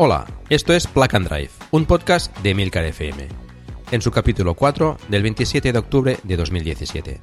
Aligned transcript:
Hola, 0.00 0.26
esto 0.48 0.74
es 0.74 0.86
Plug 0.86 1.16
and 1.16 1.28
Drive, 1.28 1.50
un 1.72 1.84
podcast 1.84 2.32
de 2.38 2.54
Milcar 2.54 2.84
FM, 2.84 3.26
en 3.90 4.00
su 4.00 4.12
capítulo 4.12 4.54
4 4.54 4.96
del 5.08 5.24
27 5.24 5.72
de 5.72 5.78
octubre 5.80 6.18
de 6.22 6.36
2017. 6.36 7.20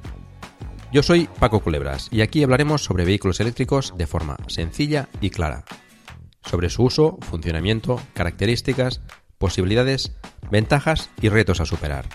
Yo 0.92 1.02
soy 1.02 1.26
Paco 1.40 1.60
Culebras 1.60 2.08
y 2.12 2.20
aquí 2.20 2.42
hablaremos 2.42 2.84
sobre 2.84 3.06
vehículos 3.06 3.40
eléctricos 3.40 3.94
de 3.96 4.06
forma 4.06 4.36
sencilla 4.48 5.08
y 5.22 5.30
clara, 5.30 5.64
sobre 6.44 6.68
su 6.68 6.82
uso, 6.82 7.16
funcionamiento, 7.22 7.98
características, 8.12 9.00
posibilidades, 9.38 10.14
ventajas 10.50 11.08
y 11.22 11.30
retos 11.30 11.62
a 11.62 11.64
superar. 11.64 12.06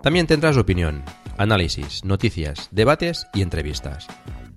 También 0.00 0.28
tendrás 0.28 0.58
opinión, 0.58 1.02
análisis, 1.38 2.04
noticias, 2.04 2.68
debates 2.70 3.26
y 3.34 3.42
entrevistas 3.42 4.06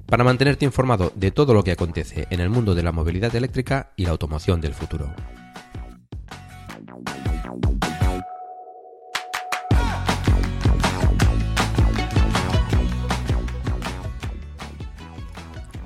para 0.06 0.24
mantenerte 0.24 0.66
informado 0.66 1.12
de 1.16 1.32
todo 1.32 1.54
lo 1.54 1.64
que 1.64 1.72
acontece 1.72 2.28
en 2.30 2.40
el 2.40 2.50
mundo 2.50 2.76
de 2.76 2.84
la 2.84 2.92
movilidad 2.92 3.36
eléctrica 3.36 3.92
y 3.96 4.06
la 4.06 4.12
automoción 4.12 4.62
del 4.62 4.74
futuro. 4.74 5.14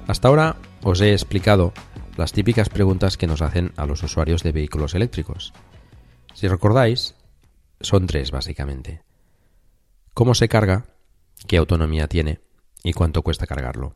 Hasta 0.07 0.27
ahora 0.27 0.55
os 0.81 1.01
he 1.01 1.11
explicado 1.11 1.71
las 2.17 2.33
típicas 2.33 2.67
preguntas 2.67 3.15
que 3.15 3.27
nos 3.27 3.43
hacen 3.43 3.71
a 3.77 3.85
los 3.85 4.01
usuarios 4.01 4.41
de 4.41 4.51
vehículos 4.51 4.95
eléctricos. 4.95 5.53
Si 6.33 6.47
recordáis, 6.47 7.15
son 7.79 8.07
tres 8.07 8.31
básicamente. 8.31 9.03
¿Cómo 10.15 10.33
se 10.33 10.49
carga? 10.49 10.87
¿Qué 11.47 11.57
autonomía 11.57 12.07
tiene? 12.07 12.39
¿Y 12.83 12.93
cuánto 12.93 13.21
cuesta 13.21 13.45
cargarlo? 13.45 13.95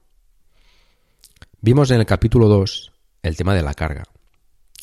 Vimos 1.65 1.91
en 1.91 2.01
el 2.01 2.05
capítulo 2.05 2.49
2 2.49 2.91
el 3.21 3.37
tema 3.37 3.55
de 3.55 3.61
la 3.61 3.73
carga, 3.73 4.03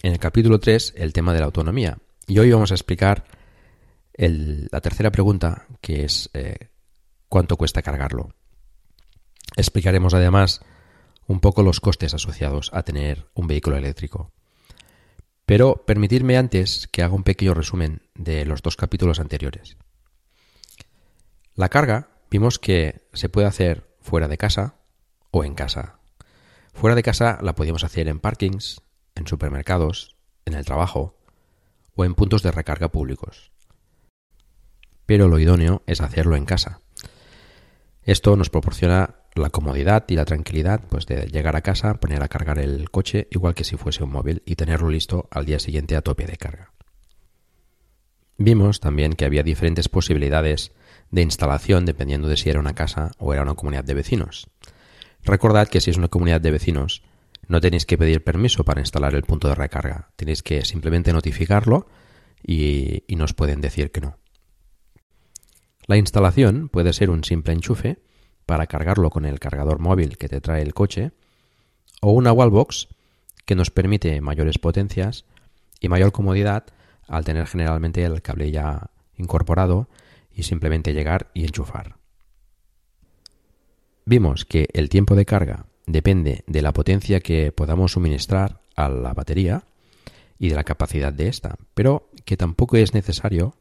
en 0.03 0.13
el 0.13 0.19
capítulo 0.19 0.59
3 0.59 0.95
el 0.97 1.13
tema 1.13 1.35
de 1.35 1.41
la 1.41 1.45
autonomía 1.45 1.99
y 2.27 2.39
hoy 2.39 2.51
vamos 2.51 2.71
a 2.71 2.75
explicar 2.75 3.27
la 4.17 4.81
tercera 4.81 5.13
pregunta 5.13 5.67
que 5.83 6.05
es 6.05 6.31
eh, 6.33 6.71
cuánto 7.29 7.59
cuesta 7.59 7.83
cargarlo. 7.83 8.31
Explicaremos 9.57 10.15
además 10.15 10.63
un 11.27 11.41
poco 11.41 11.63
los 11.63 11.81
costes 11.81 12.15
asociados 12.15 12.71
a 12.73 12.83
tener 12.83 13.27
un 13.35 13.47
vehículo 13.47 13.77
eléctrico. 13.77 14.33
Pero 15.45 15.85
permitidme 15.85 16.39
antes 16.39 16.89
que 16.91 17.03
haga 17.03 17.15
un 17.15 17.25
pequeño 17.25 17.53
resumen 17.53 18.01
de 18.15 18.47
los 18.47 18.63
dos 18.63 18.77
capítulos 18.77 19.21
anteriores. 19.21 19.77
La 21.55 21.69
carga 21.69 22.09
vimos 22.31 22.59
que 22.59 23.07
se 23.13 23.29
puede 23.29 23.49
hacer 23.49 23.87
fuera 24.01 24.29
de 24.29 24.39
casa 24.39 24.77
o 25.31 25.45
en 25.45 25.55
casa. 25.55 26.00
Fuera 26.73 26.97
de 26.97 27.03
casa 27.03 27.39
la 27.43 27.55
podíamos 27.55 27.85
hacer 27.85 28.09
en 28.09 28.21
parkings, 28.21 28.83
en 29.15 29.27
supermercados, 29.27 30.17
en 30.45 30.55
el 30.55 30.65
trabajo 30.65 31.17
o 31.95 32.05
en 32.05 32.15
puntos 32.15 32.43
de 32.43 32.51
recarga 32.51 32.91
públicos. 32.91 33.53
Pero 35.07 35.29
lo 35.29 35.39
idóneo 35.39 35.83
es 35.87 36.01
hacerlo 36.01 36.37
en 36.37 36.45
casa. 36.45 36.81
Esto 38.03 38.37
nos 38.37 38.51
proporciona 38.51 39.17
la 39.35 39.51
comodidad 39.51 40.05
y 40.09 40.15
la 40.15 40.25
tranquilidad 40.25 40.81
pues 40.89 41.07
de 41.07 41.27
llegar 41.27 41.57
a 41.57 41.61
casa, 41.61 41.95
poner 41.95 42.23
a 42.23 42.29
cargar 42.29 42.59
el 42.59 42.91
coche 42.91 43.29
igual 43.31 43.55
que 43.55 43.65
si 43.65 43.77
fuese 43.77 44.03
un 44.03 44.13
móvil 44.13 44.43
y 44.45 44.57
tenerlo 44.57 44.89
listo 44.89 45.29
al 45.31 45.47
día 45.47 45.59
siguiente 45.59 45.97
a 45.97 46.03
tope 46.03 46.27
de 46.27 46.37
carga. 46.37 46.73
Vimos 48.39 48.81
también 48.81 49.13
que 49.13 49.27
había 49.27 49.43
diferentes 49.43 49.89
posibilidades 49.89 50.73
de 51.11 51.23
instalación 51.23 51.85
dependiendo 51.85 52.29
de 52.29 52.37
si 52.37 52.49
era 52.49 52.61
una 52.61 52.75
casa 52.75 53.11
o 53.19 53.35
era 53.35 53.43
una 53.43 53.55
comunidad 53.55 53.85
de 53.85 53.95
vecinos. 53.95 54.49
Recordad 55.25 55.69
que 55.69 55.81
si 55.81 55.91
es 55.91 55.97
una 55.97 56.09
comunidad 56.09 56.41
de 56.41 56.51
vecinos, 56.51 57.03
no 57.49 57.61
tenéis 57.61 57.87
que 57.87 57.99
pedir 57.99 58.23
permiso 58.23 58.65
para 58.65 58.81
instalar 58.81 59.15
el 59.15 59.23
punto 59.23 59.49
de 59.49 59.55
recarga. 59.55 60.11
Tenéis 60.17 60.43
que 60.43 60.65
simplemente 60.65 61.13
notificarlo 61.13 61.89
y, 62.43 63.03
nos 63.09 63.35
pueden 63.35 63.61
decir 63.61 63.91
que 63.91 64.01
no. 64.01 64.17
La 65.87 65.97
instalación 65.97 66.69
puede 66.69 66.93
ser 66.93 67.11
un 67.11 67.25
simple 67.25 67.53
enchufe 67.53 67.99
para 68.47 68.67
cargarlo 68.67 69.11
con 69.11 69.25
el 69.25 69.41
cargador 69.41 69.79
móvil 69.79 70.17
que 70.17 70.29
te 70.29 70.41
trae 70.41 70.63
el 70.63 70.75
coche 70.75 71.13
o 72.01 72.13
una 72.13 72.33
wallbox 72.33 72.89
que 73.45 73.55
nos 73.55 73.71
permite 73.71 74.21
mayores 74.21 74.59
potencias 74.59 75.25
y 75.81 75.89
mayor 75.89 76.13
comodidad 76.13 76.67
al 77.09 77.25
tener 77.25 77.47
generalmente 77.47 78.05
el 78.05 78.23
cable 78.23 78.51
ya 78.53 78.91
incorporado 79.17 79.89
y 80.33 80.45
simplemente 80.45 80.93
llegar 80.93 81.31
y 81.35 81.45
enchufar. 81.45 82.00
Vimos 84.05 84.45
que 84.45 84.69
el 84.73 84.89
tiempo 84.89 85.15
de 85.15 85.27
carga 85.27 85.67
depende 85.87 86.45
de 86.47 86.63
la 86.63 86.73
potencia 86.73 87.21
que 87.21 87.53
podamos 87.53 87.93
suministrar 87.93 88.61
a 88.77 88.89
la 88.89 89.13
batería 89.13 89.65
y 90.39 90.49
de 90.49 90.55
la 90.55 90.65
capacidad 90.65 91.13
de 91.13 91.29
esta, 91.29 91.57
pero 91.75 92.09
que 92.25 92.37
tampoco 92.37 92.77
es 92.77 92.95
necesario 92.95 93.55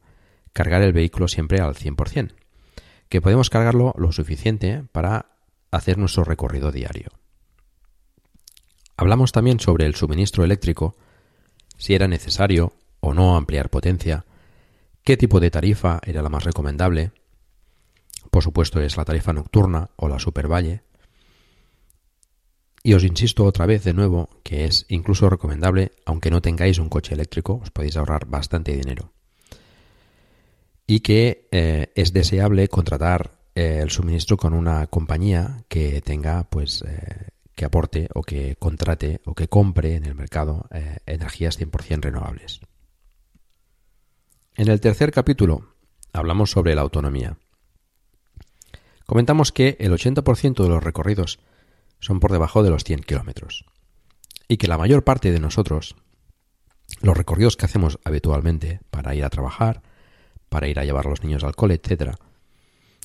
cargar 0.53 0.81
el 0.81 0.93
vehículo 0.93 1.27
siempre 1.27 1.59
al 1.59 1.75
100%, 1.75 2.33
que 3.09 3.21
podemos 3.21 3.49
cargarlo 3.49 3.93
lo 3.97 4.11
suficiente 4.11 4.83
para 4.91 5.27
hacer 5.71 5.97
nuestro 5.97 6.23
recorrido 6.23 6.71
diario. 6.71 7.09
Hablamos 8.97 9.31
también 9.31 9.59
sobre 9.59 9.85
el 9.85 9.95
suministro 9.95 10.43
eléctrico, 10.43 10.97
si 11.77 11.93
era 11.93 12.07
necesario 12.07 12.73
o 12.99 13.13
no 13.13 13.37
ampliar 13.37 13.69
potencia, 13.69 14.25
qué 15.03 15.15
tipo 15.15 15.39
de 15.39 15.51
tarifa 15.51 16.01
era 16.05 16.21
la 16.21 16.29
más 16.29 16.43
recomendable, 16.43 17.11
por 18.29 18.43
supuesto 18.43 18.79
es 18.81 18.97
la 18.97 19.05
tarifa 19.05 19.33
nocturna 19.33 19.89
o 19.95 20.07
la 20.07 20.19
supervalle. 20.19 20.83
Y 22.83 22.93
os 22.93 23.03
insisto 23.03 23.43
otra 23.45 23.65
vez 23.65 23.83
de 23.83 23.93
nuevo 23.93 24.29
que 24.43 24.65
es 24.65 24.85
incluso 24.89 25.29
recomendable, 25.29 25.91
aunque 26.05 26.31
no 26.31 26.41
tengáis 26.41 26.79
un 26.79 26.89
coche 26.89 27.13
eléctrico, 27.13 27.59
os 27.61 27.71
podéis 27.71 27.97
ahorrar 27.97 28.25
bastante 28.25 28.75
dinero. 28.75 29.11
Y 30.87 31.01
que 31.01 31.47
eh, 31.51 31.91
es 31.95 32.13
deseable 32.13 32.67
contratar 32.67 33.37
eh, 33.53 33.79
el 33.81 33.91
suministro 33.91 34.37
con 34.37 34.53
una 34.53 34.87
compañía 34.87 35.63
que 35.67 36.01
tenga, 36.01 36.45
pues, 36.49 36.83
eh, 36.87 37.27
que 37.53 37.65
aporte 37.65 38.07
o 38.13 38.23
que 38.23 38.55
contrate 38.55 39.19
o 39.25 39.35
que 39.35 39.49
compre 39.49 39.95
en 39.95 40.05
el 40.05 40.15
mercado 40.15 40.69
energías 41.05 41.59
100% 41.59 42.01
renovables. 42.03 42.61
En 44.55 44.69
el 44.69 44.79
tercer 44.79 45.11
capítulo 45.11 45.75
hablamos 46.13 46.51
sobre 46.51 46.73
la 46.75 46.81
autonomía. 46.81 47.37
Comentamos 49.09 49.51
que 49.51 49.75
el 49.79 49.91
80% 49.91 50.61
de 50.61 50.69
los 50.69 50.83
recorridos 50.83 51.39
son 51.99 52.19
por 52.19 52.31
debajo 52.31 52.61
de 52.61 52.69
los 52.69 52.83
100 52.83 52.99
kilómetros 52.99 53.65
y 54.47 54.57
que 54.57 54.67
la 54.67 54.77
mayor 54.77 55.03
parte 55.03 55.31
de 55.31 55.39
nosotros, 55.39 55.95
los 57.01 57.17
recorridos 57.17 57.57
que 57.57 57.65
hacemos 57.65 57.97
habitualmente 58.03 58.81
para 58.91 59.15
ir 59.15 59.25
a 59.25 59.31
trabajar, 59.31 59.81
para 60.47 60.67
ir 60.67 60.77
a 60.77 60.85
llevar 60.85 61.07
a 61.07 61.09
los 61.09 61.23
niños 61.23 61.43
al 61.43 61.55
cole, 61.55 61.81
etc., 61.81 62.17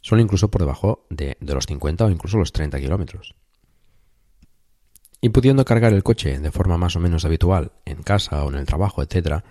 son 0.02 0.20
incluso 0.20 0.50
por 0.50 0.60
debajo 0.60 1.06
de, 1.08 1.38
los 1.40 1.64
50 1.64 2.04
o 2.04 2.10
incluso 2.10 2.36
los 2.36 2.52
30 2.52 2.80
kilómetros. 2.80 3.34
Y 5.22 5.30
pudiendo 5.30 5.64
cargar 5.64 5.94
el 5.94 6.02
coche 6.02 6.38
de 6.38 6.52
forma 6.52 6.76
más 6.76 6.96
o 6.96 7.00
menos 7.00 7.24
habitual 7.24 7.72
en 7.86 8.02
casa 8.02 8.44
o 8.44 8.50
en 8.50 8.56
el 8.56 8.66
trabajo, 8.66 9.02
etc., 9.02 9.42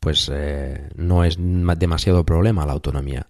pues 0.00 0.28
eh, 0.34 0.88
no 0.96 1.22
es 1.22 1.36
demasiado 1.38 2.26
problema 2.26 2.66
la 2.66 2.72
autonomía. 2.72 3.28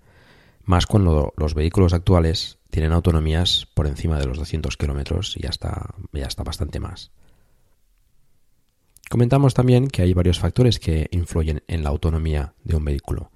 Más 0.65 0.87
cuando 0.87 1.35
los 1.37 1.53
vehículos 1.53 1.93
actuales 1.93 2.56
tienen 2.71 2.93
autonomías 2.93 3.67
por 3.75 3.87
encima 3.87 4.19
de 4.19 4.27
los 4.27 4.39
200 4.39 4.77
kilómetros 4.77 5.37
y 5.37 5.43
ya 5.43 5.51
está, 5.51 5.95
ya 6.13 6.27
está 6.27 6.43
bastante 6.43 6.81
más. 6.81 7.11
Comentamos 9.09 9.55
también 9.55 9.89
que 9.89 10.03
hay 10.03 10.15
varios 10.15 10.39
factores 10.39 10.79
que 10.79 11.09
influyen 11.11 11.63
en 11.67 11.83
la 11.83 11.91
autonomía 11.91 12.55
de 12.63 12.77
un 12.77 12.85
vehículo, 12.85 13.31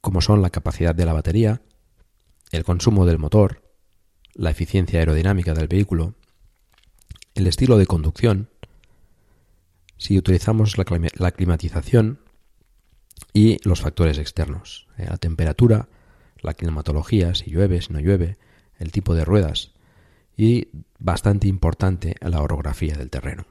como 0.00 0.20
son 0.20 0.40
la 0.40 0.50
capacidad 0.50 0.94
de 0.94 1.04
la 1.04 1.12
batería, 1.12 1.60
el 2.52 2.64
consumo 2.64 3.04
del 3.06 3.18
motor, 3.18 3.62
la 4.34 4.50
eficiencia 4.50 4.98
aerodinámica 5.00 5.52
del 5.52 5.68
vehículo 5.68 6.14
el 7.36 7.46
estilo 7.46 7.76
de 7.76 7.86
conducción, 7.86 8.48
si 9.98 10.18
utilizamos 10.18 10.76
la, 10.78 11.30
climatización 11.32 12.18
y 13.32 13.58
los 13.68 13.82
factores 13.82 14.18
externos, 14.18 14.88
eh, 14.96 15.06
la 15.08 15.18
temperatura, 15.18 15.88
la 16.40 16.54
climatología, 16.54 17.34
si 17.34 17.50
llueve, 17.50 17.80
si 17.82 17.92
no 17.92 18.00
llueve, 18.00 18.36
el 18.78 18.92
tipo 18.92 19.14
de 19.14 19.24
ruedas 19.24 19.72
y 20.36 20.68
bastante 20.98 21.48
importante 21.48 22.14
la 22.20 22.42
orografía 22.42 22.94
del 22.94 23.10
terreno. 23.10 23.46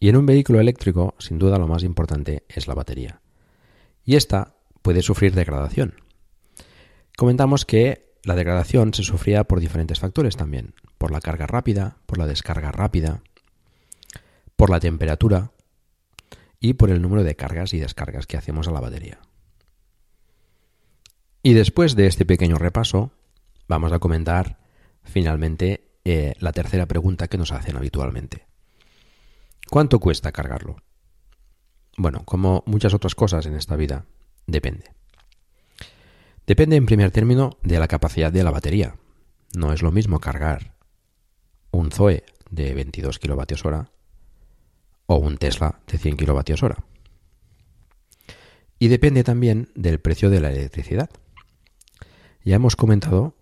Y 0.00 0.08
en 0.08 0.16
un 0.16 0.26
vehículo 0.26 0.60
eléctrico, 0.60 1.14
sin 1.18 1.38
duda 1.38 1.58
lo 1.58 1.68
más 1.68 1.82
importante 1.82 2.44
es 2.48 2.66
la 2.66 2.74
batería. 2.74 3.20
Y 4.04 4.16
esta 4.16 4.54
puede 4.82 5.02
sufrir 5.02 5.34
degradación. 5.34 5.94
Comentamos 7.16 7.64
que 7.64 8.12
la 8.22 8.34
degradación 8.34 8.92
se 8.92 9.02
sufría 9.02 9.44
por 9.44 9.60
diferentes 9.60 10.00
factores 10.00 10.36
también, 10.36 10.74
por 10.98 11.10
la 11.10 11.20
carga 11.20 11.46
rápida, 11.46 11.98
por 12.06 12.18
la 12.18 12.26
descarga 12.26 12.72
rápida, 12.72 13.22
por 14.56 14.70
la 14.70 14.80
temperatura 14.80 15.52
y 16.58 16.74
por 16.74 16.90
el 16.90 17.02
número 17.02 17.22
de 17.22 17.36
cargas 17.36 17.74
y 17.74 17.78
descargas 17.78 18.26
que 18.26 18.36
hacemos 18.36 18.68
a 18.68 18.72
la 18.72 18.80
batería. 18.80 19.20
Y 21.46 21.52
después 21.52 21.94
de 21.94 22.06
este 22.06 22.24
pequeño 22.24 22.56
repaso, 22.56 23.12
vamos 23.68 23.92
a 23.92 23.98
comentar 23.98 24.56
finalmente 25.02 25.90
eh, 26.02 26.32
la 26.40 26.52
tercera 26.52 26.86
pregunta 26.86 27.28
que 27.28 27.36
nos 27.36 27.52
hacen 27.52 27.76
habitualmente. 27.76 28.46
¿Cuánto 29.68 30.00
cuesta 30.00 30.32
cargarlo? 30.32 30.76
Bueno, 31.98 32.22
como 32.24 32.62
muchas 32.64 32.94
otras 32.94 33.14
cosas 33.14 33.44
en 33.44 33.56
esta 33.56 33.76
vida, 33.76 34.06
depende. 34.46 34.86
Depende 36.46 36.76
en 36.76 36.86
primer 36.86 37.10
término 37.10 37.58
de 37.62 37.78
la 37.78 37.88
capacidad 37.88 38.32
de 38.32 38.42
la 38.42 38.50
batería. 38.50 38.96
No 39.54 39.74
es 39.74 39.82
lo 39.82 39.92
mismo 39.92 40.20
cargar 40.20 40.76
un 41.72 41.90
Zoe 41.90 42.24
de 42.48 42.72
22 42.72 43.18
kWh 43.18 43.84
o 45.04 45.16
un 45.16 45.36
Tesla 45.36 45.82
de 45.88 45.98
100 45.98 46.16
kWh. 46.16 46.72
Y 48.78 48.88
depende 48.88 49.24
también 49.24 49.68
del 49.74 50.00
precio 50.00 50.30
de 50.30 50.40
la 50.40 50.50
electricidad. 50.50 51.10
Ya 52.44 52.56
hemos 52.56 52.76
comentado 52.76 53.34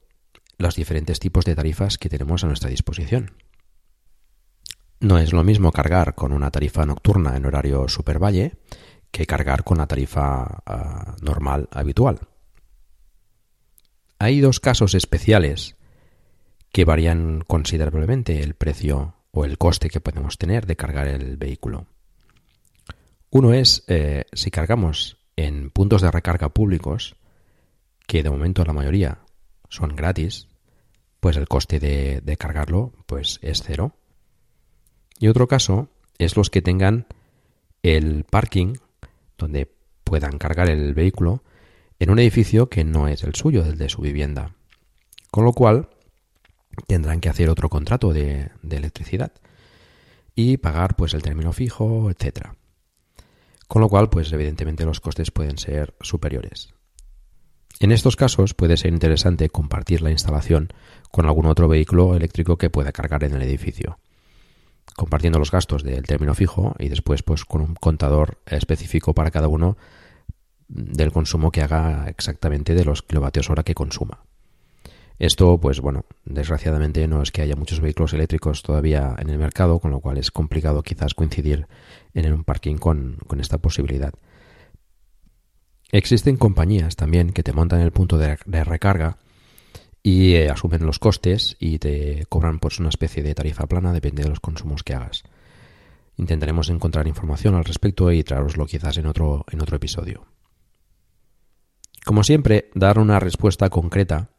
los 0.59 0.77
diferentes 0.77 1.19
tipos 1.19 1.45
de 1.45 1.57
tarifas 1.57 1.99
que 1.99 2.09
tenemos 2.09 2.45
a 2.45 2.47
nuestra 2.47 2.71
disposición. 2.71 3.33
No 5.01 5.19
es 5.19 5.33
lo 5.33 5.43
mismo 5.43 5.73
cargar 5.73 6.15
con 6.15 6.33
una 6.33 6.53
tarifa 6.53 6.87
nocturna 6.87 7.37
en 7.37 7.45
horario 7.45 7.89
supervalle 7.89 8.59
que 9.11 9.27
cargar 9.27 9.65
con 9.65 9.79
la 9.79 9.89
tarifa 9.89 10.63
ah, 10.65 11.17
normal 11.21 11.69
habitual. 11.73 12.21
Hay 14.21 14.41
dos 14.41 14.61
casos 14.61 14.95
especiales 14.95 15.75
que 16.71 16.85
varían 16.85 17.43
considerablemente 17.45 18.41
el 18.41 18.55
precio 18.55 19.17
o 19.33 19.45
el 19.45 19.59
coste 19.59 19.91
que 19.91 20.01
podemos 20.01 20.39
tener 20.39 20.67
de 20.67 20.77
cargar 20.77 21.09
el 21.09 21.37
vehículo. 21.37 21.87
Uno 23.31 23.53
es 23.53 23.83
eh, 23.89 24.27
si 24.33 24.53
cargamos 24.53 25.19
en 25.35 25.71
puntos 25.71 26.03
de 26.03 26.11
recarga 26.13 26.51
públicos, 26.51 27.17
que 28.13 28.23
de 28.23 28.29
momento 28.29 28.63
la 28.67 28.75
mayoría 28.75 29.21
son 29.71 29.97
gratis, 29.97 30.47
pues 31.19 31.39
el 31.39 31.49
coste 31.49 31.81
de, 31.81 32.37
cargarlo 32.37 32.93
pues 33.07 33.39
es 33.41 33.63
cero. 33.63 33.97
Y 35.19 35.29
otro 35.29 35.49
caso 35.49 35.89
es 36.19 36.37
los 36.37 36.51
que 36.51 36.61
tengan 36.61 37.07
el 37.83 38.25
parking 38.25 38.75
donde 39.39 39.75
puedan 40.05 40.37
cargar 40.37 40.69
el 40.69 40.93
vehículo 40.93 41.43
en 42.01 42.11
un 42.11 42.19
edificio 42.19 42.69
que 42.69 42.85
no 42.85 43.09
es 43.09 43.23
el 43.23 43.35
suyo, 43.35 43.65
el 43.65 43.79
de 43.79 43.89
su 43.89 44.03
vivienda. 44.03 44.57
Con 45.31 45.47
lo 45.47 45.55
cual 45.55 45.89
tendrán 46.87 47.19
que 47.19 47.31
hacer 47.31 47.49
otro 47.49 47.71
contrato 47.71 48.13
de, 48.13 48.51
de 48.61 48.77
electricidad 48.77 49.33
y 50.35 50.59
pagar 50.59 50.97
pues 50.97 51.15
el 51.15 51.23
término 51.23 51.55
fijo, 51.55 52.11
etcétera. 52.11 52.57
Con 53.69 53.81
lo 53.81 53.89
cual, 53.89 54.11
pues 54.11 54.31
evidentemente 54.35 54.85
los 54.85 55.01
costes 55.01 55.31
pueden 55.31 55.57
ser 55.57 55.95
superiores. 56.03 56.75
En 57.83 57.93
estos 57.93 58.17
casos 58.17 58.55
puede 58.55 58.79
ser 58.79 58.93
interesante 58.93 59.51
compartir 59.51 60.01
la 60.01 60.11
instalación 60.11 60.69
con 61.11 61.27
algún 61.27 61.47
otro 61.47 61.69
vehículo 61.69 62.15
eléctrico 62.17 62.57
que 62.57 62.71
pueda 62.71 62.93
cargar 62.93 63.25
en 63.25 63.35
el 63.35 63.43
edificio 63.43 63.99
compartiendo 64.95 65.39
los 65.39 65.51
gastos 65.51 65.83
del 65.83 66.05
término 66.05 66.35
fijo 66.35 66.75
y 66.79 66.89
después 66.89 67.23
pues 67.23 67.45
con 67.45 67.61
un 67.61 67.75
contador 67.75 68.39
específico 68.47 69.15
para 69.15 69.31
cada 69.31 69.49
uno 69.49 69.77
del 70.69 71.13
consumo 71.13 71.51
que 71.51 71.63
haga 71.63 72.09
exactamente 72.09 72.75
de 72.75 72.85
los 72.85 73.03
kilovatios 73.03 73.51
hora 73.51 73.63
que 73.63 73.75
consuma. 73.75 74.21
Esto, 75.19 75.59
pues 75.61 75.81
bueno, 75.81 76.05
desgraciadamente 76.25 77.07
no 77.07 77.23
es 77.23 77.31
que 77.31 77.43
haya 77.43 77.55
muchos 77.57 77.81
vehículos 77.81 78.13
eléctricos 78.13 78.63
todavía 78.63 79.15
en 79.19 79.29
el 79.29 79.39
mercado, 79.39 79.79
con 79.79 79.91
lo 79.91 80.01
cual 80.01 80.19
es 80.19 80.31
complicado 80.31 80.83
quizás 80.83 81.15
coincidir 81.15 81.67
en 82.15 82.33
un 82.33 82.45
parking 82.45 82.77
con, 82.77 83.19
con 83.27 83.41
esta 83.41 83.59
posibilidad. 83.59 84.15
Existen 85.95 86.39
compañías 86.39 86.97
también 86.97 87.35
que 87.35 87.43
te 87.43 87.53
montan 87.53 87.83
el 87.83 87.93
punto 87.93 88.17
de, 88.17 88.37
recarga 88.65 89.19
y 90.03 90.33
eh, 90.33 90.49
asumen 90.49 90.87
los 90.87 90.99
costes 90.99 91.55
y 91.61 91.79
te 91.79 92.25
cobran 92.31 92.61
pues 92.61 92.81
una 92.81 92.89
especie 92.89 93.23
de 93.23 93.35
tarifa 93.35 93.67
plana 93.67 93.93
depende 93.93 94.23
de 94.23 94.31
los 94.31 94.41
consumos 94.41 94.85
que 94.85 94.95
hagas. 94.95 95.23
Intentaremos 96.17 96.71
encontrar 96.71 97.07
información 97.07 97.57
al 97.57 97.67
respecto 97.67 98.11
y 98.11 98.25
traeroslo 98.25 98.65
quizás 98.65 98.97
en 98.97 99.05
otro, 99.05 99.45
en 99.51 99.61
otro 99.61 99.77
episodio. 99.77 100.25
Como 102.07 102.25
siempre, 102.25 102.71
dar 102.75 102.99
una 102.99 103.21
respuesta 103.21 103.69
concreta 103.69 104.31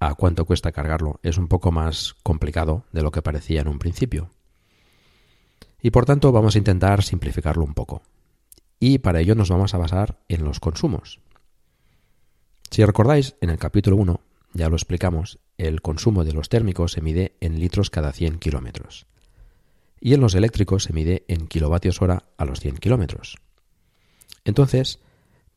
a 0.00 0.14
cuánto 0.14 0.44
cuesta 0.44 0.72
cargarlo 0.72 1.20
es 1.22 1.38
un 1.38 1.46
poco 1.46 1.70
más 1.70 2.16
complicado 2.24 2.84
de 2.90 3.02
lo 3.02 3.12
que 3.12 3.22
parecía 3.22 3.60
en 3.60 3.68
un 3.68 3.78
principio. 3.78 4.30
Y 5.80 5.90
por 5.90 6.04
tanto 6.04 6.32
vamos 6.32 6.56
a 6.56 6.58
intentar 6.58 7.04
simplificarlo 7.04 7.64
un 7.64 7.74
poco. 7.74 8.02
Y 8.80 8.98
para 8.98 9.20
ello 9.20 9.36
nos 9.36 9.50
vamos 9.50 9.74
a 9.74 9.78
basar 9.78 10.18
en 10.28 10.44
los 10.44 10.58
consumos. 10.58 11.20
Si 12.70 12.84
recordáis, 12.84 13.36
en 13.40 13.50
el 13.50 13.58
capítulo 13.58 13.96
1 13.96 14.20
ya 14.54 14.68
lo 14.68 14.74
explicamos, 14.74 15.38
el 15.58 15.82
consumo 15.82 16.24
de 16.24 16.32
los 16.32 16.48
térmicos 16.48 16.92
se 16.92 17.02
mide 17.02 17.36
en 17.40 17.60
litros 17.60 17.90
cada 17.90 18.12
100 18.12 18.38
kilómetros 18.38 19.06
y 20.00 20.14
en 20.14 20.20
los 20.20 20.34
eléctricos 20.34 20.84
se 20.84 20.92
mide 20.92 21.24
en 21.28 21.46
kilovatios 21.46 22.00
hora 22.00 22.24
a 22.38 22.44
los 22.44 22.60
100 22.60 22.78
kilómetros. 22.78 23.36
Entonces, 24.44 24.98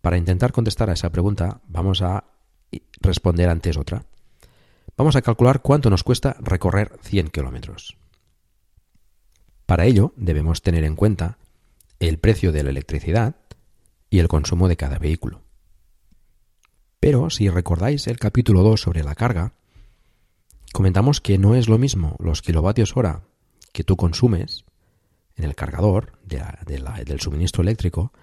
para 0.01 0.17
intentar 0.17 0.51
contestar 0.51 0.89
a 0.89 0.93
esa 0.93 1.11
pregunta, 1.11 1.61
vamos 1.67 2.01
a 2.01 2.25
responder 2.99 3.49
antes 3.49 3.77
otra. 3.77 4.05
Vamos 4.97 5.15
a 5.15 5.21
calcular 5.21 5.61
cuánto 5.61 5.89
nos 5.89 6.03
cuesta 6.03 6.35
recorrer 6.39 6.99
100 7.01 7.29
kilómetros. 7.29 7.95
Para 9.65 9.85
ello, 9.85 10.13
debemos 10.18 10.61
tener 10.61 10.83
en 10.83 10.95
cuenta 10.95 11.37
el 12.00 12.19
precio 12.19 12.52
de 12.52 12.64
la 12.64 12.69
electricidad 12.69 13.35
y 14.09 14.19
el 14.19 14.28
consumo 14.28 14.68
de 14.68 14.78
cada 14.78 15.00
vehículo. 15.00 15.42
Pero 17.00 17.30
si 17.30 17.50
recordáis 17.50 18.07
el 18.07 18.18
capítulo 18.18 18.64
2 18.64 18.80
sobre 18.80 19.04
la 19.04 19.16
carga, 19.16 19.54
comentamos 20.71 21.19
que 21.19 21.38
no 21.38 21.56
es 21.56 21.68
lo 21.68 21.78
mismo 21.78 22.16
los 22.19 22.42
kilovatios 22.42 22.95
hora 22.95 23.23
que 23.71 23.83
tú 23.83 23.97
consumes 23.97 24.66
en 25.35 25.45
el 25.45 25.56
cargador 25.56 26.14
del 26.23 27.19
suministro 27.19 27.64
eléctrico 27.64 28.14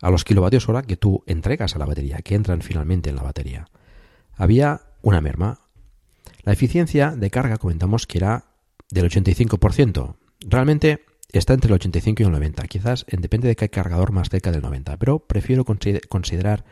a 0.00 0.10
los 0.10 0.24
kilovatios 0.24 0.68
hora 0.68 0.82
que 0.82 0.96
tú 0.96 1.22
entregas 1.26 1.76
a 1.76 1.78
la 1.78 1.84
batería, 1.84 2.18
que 2.18 2.34
entran 2.34 2.62
finalmente 2.62 3.10
en 3.10 3.16
la 3.16 3.22
batería. 3.22 3.68
Había 4.34 4.80
una 5.02 5.20
merma. 5.20 5.60
La 6.42 6.52
eficiencia 6.52 7.10
de 7.10 7.30
carga 7.30 7.58
comentamos 7.58 8.06
que 8.06 8.18
era 8.18 8.44
del 8.90 9.10
85%. 9.10 10.16
Realmente 10.40 11.04
está 11.32 11.54
entre 11.54 11.68
el 11.68 11.74
85 11.74 12.22
y 12.22 12.26
el 12.26 12.32
90. 12.32 12.62
Quizás 12.66 13.06
depende 13.08 13.48
de 13.48 13.56
qué 13.56 13.68
cargador 13.68 14.12
más 14.12 14.28
cerca 14.28 14.52
del 14.52 14.62
90, 14.62 14.96
pero 14.98 15.20
prefiero 15.20 15.64
considerar 15.64 16.64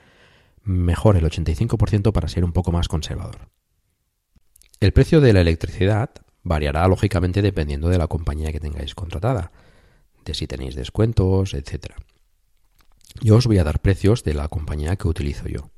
mejor 0.62 1.16
el 1.16 1.24
85% 1.24 2.12
para 2.12 2.28
ser 2.28 2.44
un 2.44 2.52
poco 2.52 2.72
más 2.72 2.88
conservador. 2.88 3.48
El 4.80 4.92
precio 4.92 5.20
de 5.20 5.32
la 5.32 5.40
electricidad 5.40 6.10
variará 6.42 6.86
lógicamente 6.88 7.42
dependiendo 7.42 7.88
de 7.88 7.98
la 7.98 8.06
compañía 8.06 8.52
que 8.52 8.60
tengáis 8.60 8.94
contratada, 8.94 9.52
de 10.24 10.34
si 10.34 10.46
tenéis 10.46 10.74
descuentos, 10.74 11.54
etc. 11.54 11.94
Yo 13.20 13.36
os 13.36 13.46
voy 13.46 13.58
a 13.58 13.64
dar 13.64 13.80
precios 13.80 14.24
de 14.24 14.34
la 14.34 14.48
compañía 14.48 14.96
que 14.96 15.08
utilizo 15.08 15.48
yo. 15.48 15.70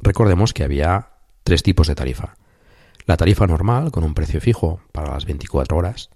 Recordemos 0.00 0.52
que 0.52 0.64
había 0.64 1.10
tres 1.44 1.62
tipos 1.62 1.86
de 1.86 1.94
tarifa. 1.94 2.36
La 3.06 3.16
tarifa 3.16 3.46
normal 3.46 3.90
con 3.90 4.04
un 4.04 4.14
precio 4.14 4.40
fijo 4.40 4.80
para 4.92 5.12
las 5.12 5.26
24 5.26 5.76
horas, 5.76 6.10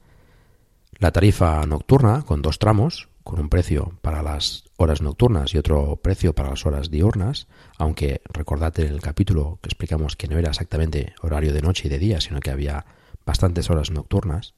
la 0.98 1.12
tarifa 1.12 1.66
nocturna 1.66 2.22
con 2.22 2.42
dos 2.42 2.58
tramos, 2.58 3.08
con 3.22 3.40
un 3.40 3.48
precio 3.48 3.92
para 4.02 4.22
las 4.22 4.64
horas 4.76 5.02
nocturnas 5.02 5.52
y 5.52 5.58
otro 5.58 5.96
precio 5.96 6.34
para 6.34 6.50
las 6.50 6.64
horas 6.64 6.90
diurnas, 6.90 7.48
aunque 7.76 8.22
recordad 8.32 8.78
en 8.80 8.86
el 8.86 9.00
capítulo 9.00 9.58
que 9.60 9.68
explicamos 9.68 10.16
que 10.16 10.28
no 10.28 10.38
era 10.38 10.50
exactamente 10.50 11.12
horario 11.22 11.52
de 11.52 11.60
noche 11.60 11.88
y 11.88 11.90
de 11.90 11.98
día, 11.98 12.20
sino 12.20 12.40
que 12.40 12.50
había 12.50 12.86
bastantes 13.26 13.68
horas 13.68 13.90
nocturnas. 13.90 14.54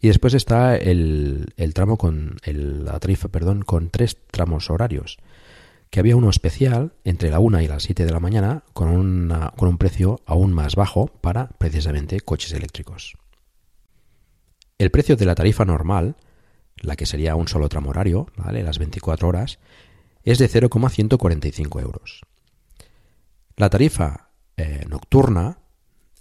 Y 0.00 0.08
después 0.08 0.34
está 0.34 0.76
el, 0.76 1.54
tramo 1.74 1.96
con 1.96 2.36
la 2.44 2.98
tarifa, 2.98 3.28
perdón, 3.28 3.62
con 3.62 3.88
tres 3.88 4.18
tramos 4.30 4.68
horarios, 4.68 5.18
que 5.90 6.00
había 6.00 6.16
uno 6.16 6.28
especial 6.28 6.92
entre 7.04 7.30
la 7.30 7.38
1 7.38 7.60
y 7.60 7.68
las 7.68 7.84
7 7.84 8.04
de 8.04 8.12
la 8.12 8.18
mañana 8.18 8.64
con, 8.72 9.32
con 9.56 9.68
un 9.68 9.78
precio 9.78 10.20
aún 10.26 10.52
más 10.52 10.74
bajo 10.74 11.06
para 11.06 11.50
precisamente 11.58 12.20
coches 12.20 12.52
eléctricos. 12.52 13.16
El 14.78 14.90
precio 14.90 15.16
de 15.16 15.24
la 15.24 15.34
tarifa 15.34 15.64
normal, 15.64 16.16
la 16.76 16.96
que 16.96 17.06
sería 17.06 17.36
un 17.36 17.48
solo 17.48 17.68
tramo 17.68 17.90
horario, 17.90 18.28
¿vale? 18.36 18.62
las 18.62 18.78
24 18.78 19.28
horas, 19.28 19.58
es 20.24 20.38
de 20.38 20.48
0,145 20.48 21.80
euros. 21.80 22.22
La 23.56 23.70
tarifa 23.70 24.30
eh, 24.56 24.84
nocturna, 24.88 25.58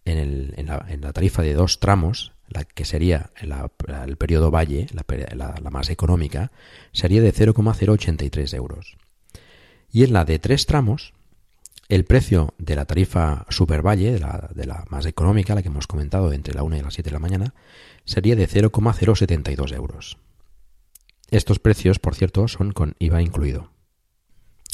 en, 0.06 0.66
la, 0.66 1.14
tarifa 1.14 1.42
de 1.42 1.54
dos 1.54 1.80
tramos, 1.80 2.34
la 2.50 2.64
que 2.64 2.86
sería 2.86 3.32
el 3.40 4.18
periodo 4.18 4.52
valle, 4.52 4.88
la, 4.92 5.56
la 5.62 5.70
más 5.70 5.90
económica, 5.90 6.52
sería 6.92 7.22
de 7.22 7.32
0,083 7.32 8.54
euros. 8.54 8.98
Y 9.92 10.04
en 10.04 10.14
la 10.14 10.26
de 10.26 10.40
tres 10.40 10.66
tramos, 10.66 11.14
el 11.92 12.06
precio 12.06 12.54
de 12.58 12.78
la 12.78 12.86
tarifa 12.86 13.46
Supervalle, 13.50 14.14
de 14.14 14.20
la, 14.20 14.50
de 14.56 14.66
la 14.66 14.86
más 14.90 15.06
económica, 15.06 15.56
la 15.56 15.62
que 15.62 15.68
hemos 15.68 15.88
comentado 15.88 16.32
entre 16.32 16.54
la 16.54 16.64
1 16.64 16.78
y 16.78 16.82
las 16.82 16.94
7 16.94 17.10
de 17.10 17.14
la 17.14 17.20
mañana, 17.20 17.54
sería 18.06 18.38
de 18.38 18.48
0,072 18.48 19.74
euros. 19.74 20.18
Estos 21.32 21.60
precios, 21.60 22.00
por 22.00 22.16
cierto, 22.16 22.48
son 22.48 22.72
con 22.72 22.96
IVA 22.98 23.22
incluido. 23.22 23.71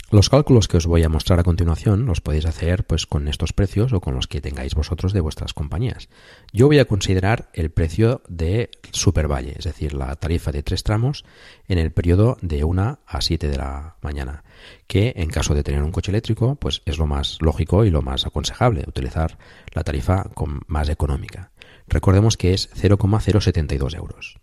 Los 0.10 0.30
cálculos 0.30 0.70
que 0.70 0.78
os 0.78 0.88
voy 0.88 1.04
a 1.04 1.10
mostrar 1.10 1.38
a 1.42 1.44
continuación 1.44 2.06
los 2.06 2.22
podéis 2.22 2.46
hacer 2.46 2.86
pues 2.86 3.06
con 3.06 3.28
estos 3.28 3.52
precios 3.52 3.92
o 3.92 4.00
con 4.00 4.16
los 4.16 4.28
que 4.28 4.40
tengáis 4.40 4.74
vosotros 4.74 5.12
de 5.12 5.20
vuestras 5.20 5.54
compañías. 5.54 6.08
Yo 6.54 6.68
voy 6.68 6.80
a 6.80 6.86
considerar 6.86 7.50
el 7.52 7.72
precio 7.72 8.22
de 8.30 8.70
Supervalle, 8.92 9.56
es 9.58 9.66
decir, 9.66 9.94
la 9.94 10.16
tarifa 10.16 10.54
de 10.54 10.64
tres 10.64 10.84
tramos 10.84 11.26
en 11.68 11.78
el 11.78 11.92
periodo 11.92 12.38
de 12.42 12.64
1 12.64 13.00
a 13.06 13.22
7 13.22 13.50
de 13.50 13.58
la 13.58 13.98
mañana, 14.02 14.46
que 14.88 15.12
en 15.18 15.30
caso 15.30 15.54
de 15.54 15.64
tener 15.64 15.84
un 15.84 15.92
coche 15.92 16.12
eléctrico, 16.12 16.56
pues 16.56 16.84
es 16.86 16.98
lo 16.98 17.06
más 17.06 17.38
lógico 17.42 17.84
y 17.84 17.90
lo 17.90 18.02
más 18.02 18.26
aconsejable, 18.26 18.86
utilizar 18.88 19.38
la 19.74 19.84
tarifa 19.84 20.32
más 20.68 20.88
económica. 20.88 21.52
Recordemos 21.90 22.38
que 22.38 22.54
es 22.54 22.70
0,072 22.76 23.94
euros. 23.94 24.40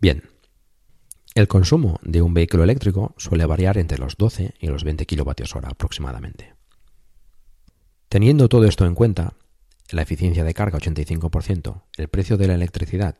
Bien, 0.00 0.31
el 1.34 1.48
consumo 1.48 1.98
de 2.02 2.20
un 2.20 2.34
vehículo 2.34 2.62
eléctrico 2.62 3.14
suele 3.16 3.46
variar 3.46 3.78
entre 3.78 3.98
los 3.98 4.16
12 4.16 4.54
y 4.58 4.66
los 4.66 4.84
20 4.84 5.06
kWh 5.06 5.66
aproximadamente. 5.66 6.54
Teniendo 8.10 8.50
todo 8.50 8.66
esto 8.66 8.84
en 8.84 8.94
cuenta, 8.94 9.32
la 9.90 10.02
eficiencia 10.02 10.44
de 10.44 10.52
carga 10.52 10.78
85%, 10.78 11.84
el 11.96 12.08
precio 12.08 12.36
de 12.36 12.48
la 12.48 12.54
electricidad 12.54 13.16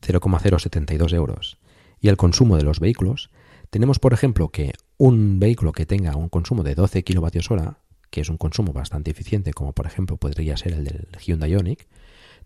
0,072 0.00 1.12
euros 1.12 1.58
y 2.00 2.08
el 2.08 2.16
consumo 2.16 2.56
de 2.56 2.62
los 2.62 2.80
vehículos, 2.80 3.30
tenemos 3.68 3.98
por 3.98 4.14
ejemplo 4.14 4.48
que 4.48 4.72
un 4.96 5.38
vehículo 5.38 5.72
que 5.72 5.84
tenga 5.84 6.16
un 6.16 6.30
consumo 6.30 6.62
de 6.62 6.74
12 6.74 7.04
kWh, 7.04 7.74
que 8.08 8.22
es 8.22 8.30
un 8.30 8.38
consumo 8.38 8.72
bastante 8.72 9.10
eficiente 9.10 9.52
como 9.52 9.74
por 9.74 9.86
ejemplo 9.86 10.16
podría 10.16 10.56
ser 10.56 10.72
el 10.72 10.84
del 10.84 11.08
Hyundai 11.20 11.50
Ioniq, 11.50 11.86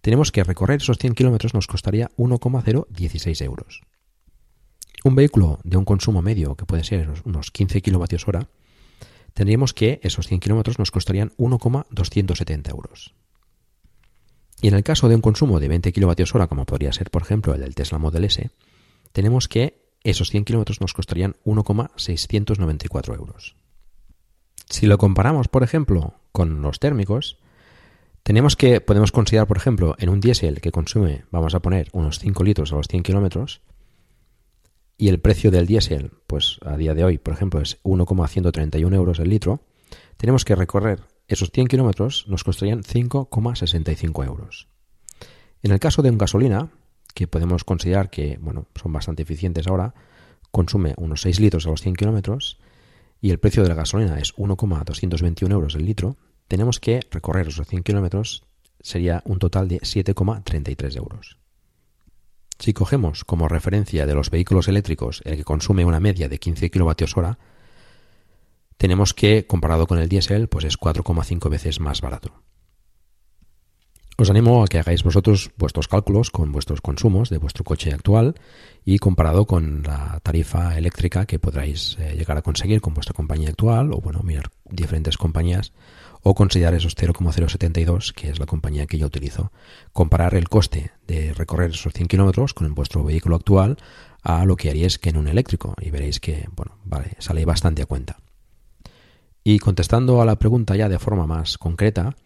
tenemos 0.00 0.32
que 0.32 0.42
recorrer 0.42 0.82
esos 0.82 0.98
100 0.98 1.14
kilómetros 1.14 1.54
nos 1.54 1.68
costaría 1.68 2.10
1,016 2.16 3.40
euros. 3.42 3.82
Un 5.04 5.14
vehículo 5.14 5.60
de 5.64 5.76
un 5.76 5.84
consumo 5.84 6.22
medio, 6.22 6.54
que 6.54 6.64
puede 6.64 6.82
ser 6.82 7.10
unos 7.26 7.50
15 7.50 7.82
kilovatios 7.82 8.26
hora, 8.26 8.48
tendríamos 9.34 9.74
que 9.74 10.00
esos 10.02 10.26
100 10.26 10.40
kilómetros 10.40 10.78
nos 10.78 10.90
costarían 10.90 11.32
1,270 11.36 12.70
euros. 12.70 13.14
Y 14.62 14.68
en 14.68 14.74
el 14.74 14.82
caso 14.82 15.10
de 15.10 15.14
un 15.14 15.20
consumo 15.20 15.60
de 15.60 15.68
20 15.68 15.92
kilovatios 15.92 16.34
hora, 16.34 16.46
como 16.46 16.64
podría 16.64 16.90
ser, 16.94 17.10
por 17.10 17.20
ejemplo, 17.20 17.52
el 17.52 17.60
del 17.60 17.74
Tesla 17.74 17.98
Model 17.98 18.24
S, 18.24 18.50
tenemos 19.12 19.46
que 19.46 19.92
esos 20.04 20.30
100 20.30 20.46
kilómetros 20.46 20.80
nos 20.80 20.94
costarían 20.94 21.36
1,694 21.44 23.14
euros. 23.14 23.56
Si 24.70 24.86
lo 24.86 24.96
comparamos, 24.96 25.48
por 25.48 25.62
ejemplo, 25.62 26.14
con 26.32 26.62
los 26.62 26.78
térmicos, 26.78 27.36
tenemos 28.22 28.56
que, 28.56 28.80
podemos 28.80 29.12
considerar, 29.12 29.46
por 29.46 29.58
ejemplo, 29.58 29.96
en 29.98 30.08
un 30.08 30.20
diésel 30.20 30.62
que 30.62 30.72
consume, 30.72 31.26
vamos 31.30 31.54
a 31.54 31.60
poner, 31.60 31.90
unos 31.92 32.20
5 32.20 32.42
litros 32.42 32.72
a 32.72 32.76
los 32.76 32.88
100 32.88 33.02
kilómetros, 33.02 33.60
y 34.96 35.08
el 35.08 35.20
precio 35.20 35.50
del 35.50 35.66
diésel, 35.66 36.12
pues 36.26 36.58
a 36.64 36.76
día 36.76 36.94
de 36.94 37.04
hoy, 37.04 37.18
por 37.18 37.34
ejemplo, 37.34 37.60
es 37.60 37.78
1,131 37.82 38.94
euros 38.94 39.18
el 39.18 39.28
litro, 39.28 39.60
tenemos 40.16 40.44
que 40.44 40.54
recorrer 40.54 41.02
esos 41.26 41.50
100 41.50 41.68
kilómetros, 41.68 42.26
nos 42.28 42.44
costarían 42.44 42.82
5,65 42.82 44.26
euros. 44.26 44.68
En 45.62 45.72
el 45.72 45.80
caso 45.80 46.02
de 46.02 46.10
un 46.10 46.18
gasolina, 46.18 46.70
que 47.14 47.26
podemos 47.26 47.64
considerar 47.64 48.10
que 48.10 48.38
bueno, 48.40 48.66
son 48.74 48.92
bastante 48.92 49.22
eficientes 49.22 49.66
ahora, 49.66 49.94
consume 50.50 50.94
unos 50.98 51.22
6 51.22 51.40
litros 51.40 51.66
a 51.66 51.70
los 51.70 51.80
100 51.80 51.94
kilómetros 51.94 52.58
y 53.20 53.30
el 53.30 53.38
precio 53.38 53.62
de 53.62 53.68
la 53.68 53.74
gasolina 53.74 54.18
es 54.18 54.34
1,221 54.36 55.54
euros 55.54 55.74
el 55.74 55.86
litro, 55.86 56.16
tenemos 56.48 56.80
que 56.80 57.00
recorrer 57.10 57.48
esos 57.48 57.66
100 57.66 57.82
kilómetros, 57.82 58.44
sería 58.80 59.22
un 59.24 59.38
total 59.38 59.68
de 59.68 59.80
7,33 59.80 60.96
euros. 60.96 61.38
Si 62.58 62.72
cogemos 62.72 63.24
como 63.24 63.48
referencia 63.48 64.06
de 64.06 64.14
los 64.14 64.30
vehículos 64.30 64.68
eléctricos 64.68 65.22
el 65.24 65.36
que 65.36 65.44
consume 65.44 65.84
una 65.84 66.00
media 66.00 66.28
de 66.28 66.38
15 66.38 66.70
kWh, 66.70 67.36
tenemos 68.76 69.14
que, 69.14 69.46
comparado 69.46 69.86
con 69.86 69.98
el 69.98 70.08
diésel, 70.08 70.48
pues 70.48 70.64
es 70.64 70.78
4,5 70.78 71.48
veces 71.48 71.80
más 71.80 72.00
barato. 72.00 72.32
Os 74.16 74.30
animo 74.30 74.62
a 74.62 74.68
que 74.68 74.78
hagáis 74.78 75.02
vosotros 75.02 75.50
vuestros 75.58 75.88
cálculos 75.88 76.30
con 76.30 76.52
vuestros 76.52 76.80
consumos 76.80 77.30
de 77.30 77.38
vuestro 77.38 77.64
coche 77.64 77.92
actual 77.92 78.34
y 78.84 78.98
comparado 78.98 79.44
con 79.46 79.82
la 79.82 80.20
tarifa 80.22 80.78
eléctrica 80.78 81.26
que 81.26 81.40
podráis 81.40 81.98
eh, 81.98 82.14
llegar 82.16 82.38
a 82.38 82.42
conseguir 82.42 82.80
con 82.80 82.94
vuestra 82.94 83.12
compañía 83.12 83.48
actual 83.48 83.92
o 83.92 84.00
bueno, 84.00 84.20
mirar 84.22 84.50
diferentes 84.70 85.16
compañías 85.18 85.72
o 86.22 86.34
considerar 86.34 86.74
esos 86.74 86.94
0,072, 86.94 88.12
que 88.12 88.30
es 88.30 88.38
la 88.38 88.46
compañía 88.46 88.86
que 88.86 88.98
yo 88.98 89.06
utilizo. 89.06 89.50
Comparar 89.92 90.34
el 90.34 90.48
coste 90.48 90.92
de 91.08 91.34
recorrer 91.34 91.70
esos 91.70 91.92
100 91.92 92.06
kilómetros 92.06 92.54
con 92.54 92.72
vuestro 92.74 93.02
vehículo 93.02 93.34
actual 93.36 93.78
a 94.22 94.44
lo 94.46 94.56
que 94.56 94.70
haríais 94.70 94.98
que 94.98 95.10
en 95.10 95.18
un 95.18 95.26
eléctrico 95.26 95.74
y 95.80 95.90
veréis 95.90 96.20
que, 96.20 96.48
bueno, 96.54 96.78
vale, 96.84 97.16
sale 97.18 97.44
bastante 97.44 97.82
a 97.82 97.86
cuenta. 97.86 98.18
Y 99.42 99.58
contestando 99.58 100.22
a 100.22 100.24
la 100.24 100.38
pregunta 100.38 100.76
ya 100.76 100.88
de 100.88 100.98
forma 100.98 101.26
más 101.26 101.58
concreta, 101.58 102.16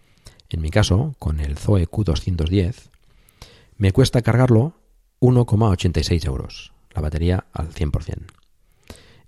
en 0.50 0.60
mi 0.60 0.70
caso, 0.70 1.14
con 1.18 1.40
el 1.40 1.56
Zoe 1.56 1.88
Q210, 1.88 2.90
me 3.76 3.92
cuesta 3.92 4.22
cargarlo 4.22 4.74
1,86 5.20 6.26
euros, 6.26 6.72
la 6.94 7.02
batería 7.02 7.46
al 7.52 7.70
100% 7.72 8.38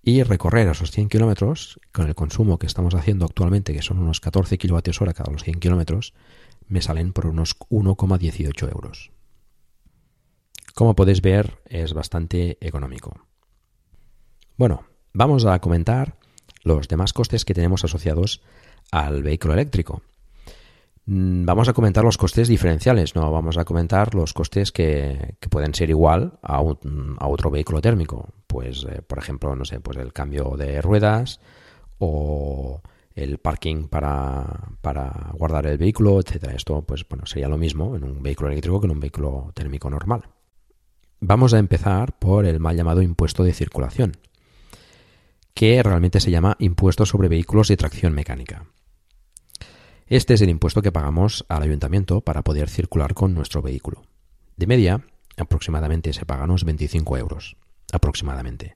y 0.03 0.23
recorrer 0.23 0.69
esos 0.69 0.91
100 0.91 1.09
kilómetros 1.09 1.79
con 1.93 2.07
el 2.07 2.15
consumo 2.15 2.59
que 2.59 2.67
estamos 2.67 2.95
haciendo 2.95 3.27
actualmente, 3.27 3.75
que 3.75 3.83
son 3.83 3.99
unos 3.99 4.21
14 4.21 4.57
kilovatios 4.59 5.01
hora 5.01 5.13
cada 5.13 5.33
los 5.33 5.45
100 5.45 5.61
kilómetros, 5.61 6.15
me 6.69 6.83
salen 6.83 7.13
por 7.13 7.27
unos 7.27 7.59
1,18 7.69 8.73
euros. 8.73 9.11
Como 10.75 10.95
podéis 10.97 11.21
ver, 11.21 11.59
es 11.67 11.93
bastante 11.93 12.57
económico. 12.61 13.27
Bueno, 14.57 14.85
vamos 15.13 15.45
a 15.45 15.59
comentar 15.59 16.17
los 16.63 16.89
demás 16.89 17.13
costes 17.13 17.45
que 17.45 17.55
tenemos 17.55 17.85
asociados 17.85 18.41
al 18.91 19.23
vehículo 19.23 19.55
eléctrico. 19.55 20.03
Mm, 21.07 21.45
vamos 21.45 21.69
a 21.69 21.73
comentar 21.73 22.05
los 22.05 22.19
costes 22.19 22.49
diferenciales, 22.49 23.15
no 23.17 23.31
vamos 23.33 23.59
a 23.59 23.65
comentar 23.65 24.15
los 24.15 24.33
costes 24.33 24.71
que, 24.73 25.37
pueden 25.51 25.75
ser 25.75 25.91
igual 25.91 26.39
a, 26.43 26.61
otro 26.61 27.51
vehículo 27.51 27.81
térmico. 27.81 28.29
Pues, 28.47 28.87
eh, 28.89 29.03
por 29.03 29.19
ejemplo, 29.19 29.55
no 29.57 29.65
sé, 29.65 29.81
pues 29.81 29.97
el 29.99 30.13
cambio 30.13 30.57
de 30.57 30.81
ruedas 30.83 31.41
o 31.99 32.83
el 33.15 33.39
parking 33.39 33.89
para, 33.89 34.73
para 34.81 35.31
guardar 35.35 35.67
el 35.67 35.79
vehículo, 35.79 36.21
etcétera. 36.21 36.55
Esto, 36.55 36.83
pues 36.83 37.07
bueno, 37.09 37.27
sería 37.27 37.49
lo 37.49 37.59
mismo 37.59 37.97
en 37.97 38.05
un 38.05 38.23
vehículo 38.23 38.51
eléctrico 38.51 38.81
que 38.81 38.87
en 38.87 38.93
un 38.93 39.01
vehículo 39.01 39.51
térmico 39.55 39.91
normal. 39.91 40.25
Vamos 41.21 41.53
a 41.53 41.59
empezar 41.59 42.19
por 42.19 42.47
el 42.47 42.61
mal 42.61 42.77
llamado 42.77 43.03
impuesto 43.03 43.45
de 43.45 43.53
circulación, 43.53 44.17
que 45.53 45.83
realmente 45.83 46.21
se 46.21 46.31
llama 46.31 46.57
impuesto 46.59 47.05
sobre 47.05 47.29
vehículos 47.29 47.69
de 47.69 47.77
tracción 47.77 48.15
mecánica. 48.15 48.65
Este 50.11 50.35
es 50.35 50.41
el 50.41 50.51
impuesto 50.51 50.83
que 50.83 50.91
pagamos 50.91 51.47
al 51.49 51.63
ayuntamiento 51.63 52.21
para 52.21 52.43
poder 52.43 52.69
circular 52.69 53.15
con 53.15 53.33
nuestro 53.33 53.63
vehículo. 53.63 54.03
De 54.57 54.67
media, 54.67 55.07
aproximadamente 55.37 56.13
se 56.13 56.27
pagan 56.27 56.51
unos 56.51 56.65
25 56.65 57.17
euros, 57.17 57.57
aproximadamente. 57.93 58.75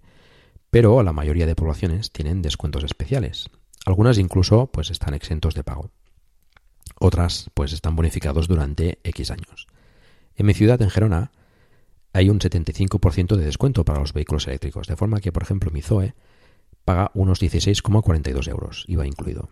Pero 0.70 1.02
la 1.02 1.12
mayoría 1.12 1.46
de 1.46 1.56
poblaciones 1.56 2.12
tienen 2.12 2.40
descuentos 2.40 2.84
especiales. 2.84 3.50
Algunas 3.84 4.18
incluso 4.18 4.68
pues 4.68 4.92
están 4.92 5.12
exentos 5.12 5.54
de 5.54 5.64
pago. 5.64 5.90
Otras 7.00 7.50
pues 7.52 7.72
están 7.72 7.96
bonificados 7.96 8.46
durante 8.46 9.00
X 9.02 9.32
años. 9.32 9.66
En 10.36 10.46
mi 10.46 10.54
ciudad, 10.54 10.80
en 10.82 10.90
Gerona, 10.90 11.32
hay 12.12 12.30
un 12.30 12.38
75% 12.38 13.34
de 13.34 13.44
descuento 13.44 13.84
para 13.84 13.98
los 13.98 14.12
vehículos 14.12 14.46
eléctricos, 14.46 14.86
de 14.86 14.94
forma 14.94 15.18
que, 15.18 15.32
por 15.32 15.42
ejemplo, 15.42 15.72
mi 15.72 15.82
Zoe 15.82 16.14
paga 16.84 17.10
unos 17.12 17.42
16,42 17.42 18.48
euros, 18.48 18.84
IVA 18.86 19.08
incluido 19.08 19.48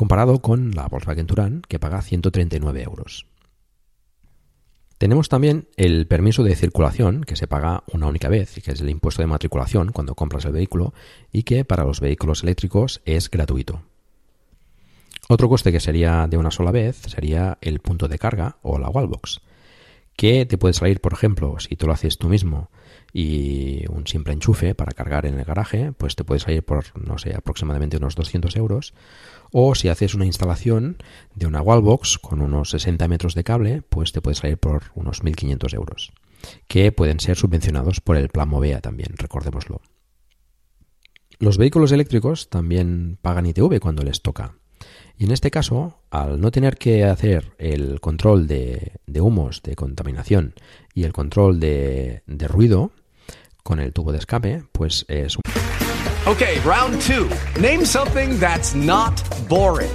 comparado 0.00 0.40
con 0.40 0.70
la 0.70 0.88
Volkswagen 0.88 1.26
Touran, 1.26 1.60
que 1.68 1.78
paga 1.78 2.00
139 2.00 2.82
euros. 2.84 3.26
Tenemos 4.96 5.28
también 5.28 5.68
el 5.76 6.06
permiso 6.06 6.42
de 6.42 6.56
circulación, 6.56 7.22
que 7.22 7.36
se 7.36 7.46
paga 7.46 7.84
una 7.92 8.06
única 8.06 8.30
vez, 8.30 8.56
y 8.56 8.62
que 8.62 8.72
es 8.72 8.80
el 8.80 8.88
impuesto 8.88 9.20
de 9.20 9.26
matriculación 9.26 9.92
cuando 9.92 10.14
compras 10.14 10.46
el 10.46 10.52
vehículo, 10.52 10.94
y 11.32 11.42
que 11.42 11.66
para 11.66 11.84
los 11.84 12.00
vehículos 12.00 12.42
eléctricos 12.42 13.02
es 13.04 13.30
gratuito. 13.30 13.82
Otro 15.28 15.50
coste 15.50 15.70
que 15.70 15.80
sería 15.80 16.26
de 16.28 16.38
una 16.38 16.50
sola 16.50 16.70
vez 16.70 16.96
sería 16.96 17.58
el 17.60 17.80
punto 17.80 18.08
de 18.08 18.18
carga 18.18 18.56
o 18.62 18.78
la 18.78 18.88
wallbox, 18.88 19.42
que 20.16 20.46
te 20.46 20.56
puede 20.56 20.72
salir, 20.72 21.02
por 21.02 21.12
ejemplo, 21.12 21.60
si 21.60 21.76
tú 21.76 21.86
lo 21.86 21.92
haces 21.92 22.16
tú 22.16 22.30
mismo 22.30 22.70
y 23.12 23.84
un 23.88 24.06
simple 24.06 24.32
enchufe 24.32 24.74
para 24.74 24.92
cargar 24.92 25.26
en 25.26 25.38
el 25.38 25.44
garaje, 25.44 25.92
pues 25.92 26.16
te 26.16 26.24
puede 26.24 26.40
salir 26.40 26.62
por, 26.62 26.84
no 26.98 27.18
sé, 27.18 27.34
aproximadamente 27.34 27.96
unos 27.96 28.14
200 28.14 28.56
euros. 28.56 28.94
O 29.52 29.74
si 29.74 29.88
haces 29.88 30.14
una 30.14 30.26
instalación 30.26 30.98
de 31.34 31.46
una 31.46 31.62
wallbox 31.62 32.18
con 32.18 32.40
unos 32.40 32.70
60 32.70 33.08
metros 33.08 33.34
de 33.34 33.44
cable, 33.44 33.82
pues 33.82 34.12
te 34.12 34.20
puede 34.20 34.36
salir 34.36 34.58
por 34.58 34.84
unos 34.94 35.24
1.500 35.24 35.74
euros, 35.74 36.12
que 36.68 36.92
pueden 36.92 37.20
ser 37.20 37.36
subvencionados 37.36 38.00
por 38.00 38.16
el 38.16 38.28
plan 38.28 38.48
Movea 38.48 38.80
también, 38.80 39.16
recordémoslo. 39.16 39.80
Los 41.40 41.56
vehículos 41.56 41.90
eléctricos 41.90 42.50
también 42.50 43.18
pagan 43.22 43.46
ITV 43.46 43.80
cuando 43.80 44.02
les 44.02 44.20
toca. 44.20 44.56
Y 45.16 45.24
en 45.24 45.32
este 45.32 45.50
caso, 45.50 46.02
al 46.10 46.40
no 46.40 46.50
tener 46.50 46.76
que 46.76 47.04
hacer 47.04 47.52
el 47.58 48.00
control 48.00 48.46
de, 48.46 48.92
humos, 49.20 49.62
de 49.62 49.76
contaminación 49.76 50.54
y 50.94 51.04
el 51.04 51.12
control 51.12 51.60
de, 51.60 52.22
de 52.26 52.48
ruido, 52.48 52.92
con 53.62 53.80
el 53.80 53.92
tubo 53.92 54.12
de 54.12 54.18
escape, 54.18 54.62
pues 54.72 55.04
es 55.08 55.36
un... 55.36 55.42
Ok, 56.26 56.42
round 56.64 57.00
two. 57.02 57.28
Name 57.60 57.84
something 57.84 58.38
that's 58.38 58.74
not 58.74 59.20
boring. 59.48 59.90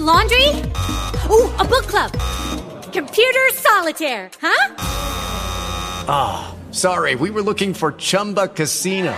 laundry? 0.00 0.48
Oh, 1.30 1.54
a 1.58 1.64
book 1.64 1.86
club. 1.86 2.12
Computer 2.92 3.48
solitaire, 3.52 4.30
huh? 4.40 4.74
Ah, 6.08 6.54
sorry, 6.70 7.14
we 7.16 7.30
were 7.30 7.42
looking 7.42 7.74
for 7.74 7.92
Chumba 7.92 8.48
Casino. 8.48 9.14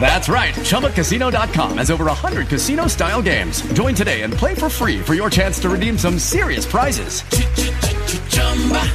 That's 0.00 0.28
right. 0.30 0.54
ChumbaCasino.com 0.54 1.78
has 1.78 1.90
over 1.90 2.06
100 2.06 2.48
casino 2.48 2.86
style 2.86 3.20
games. 3.20 3.60
Join 3.74 3.94
today 3.94 4.22
and 4.22 4.32
play 4.32 4.54
for 4.54 4.70
free 4.70 5.00
for 5.00 5.14
your 5.14 5.28
chance 5.28 5.60
to 5.60 5.68
redeem 5.68 5.98
some 5.98 6.18
serious 6.18 6.64
prizes. 6.64 7.22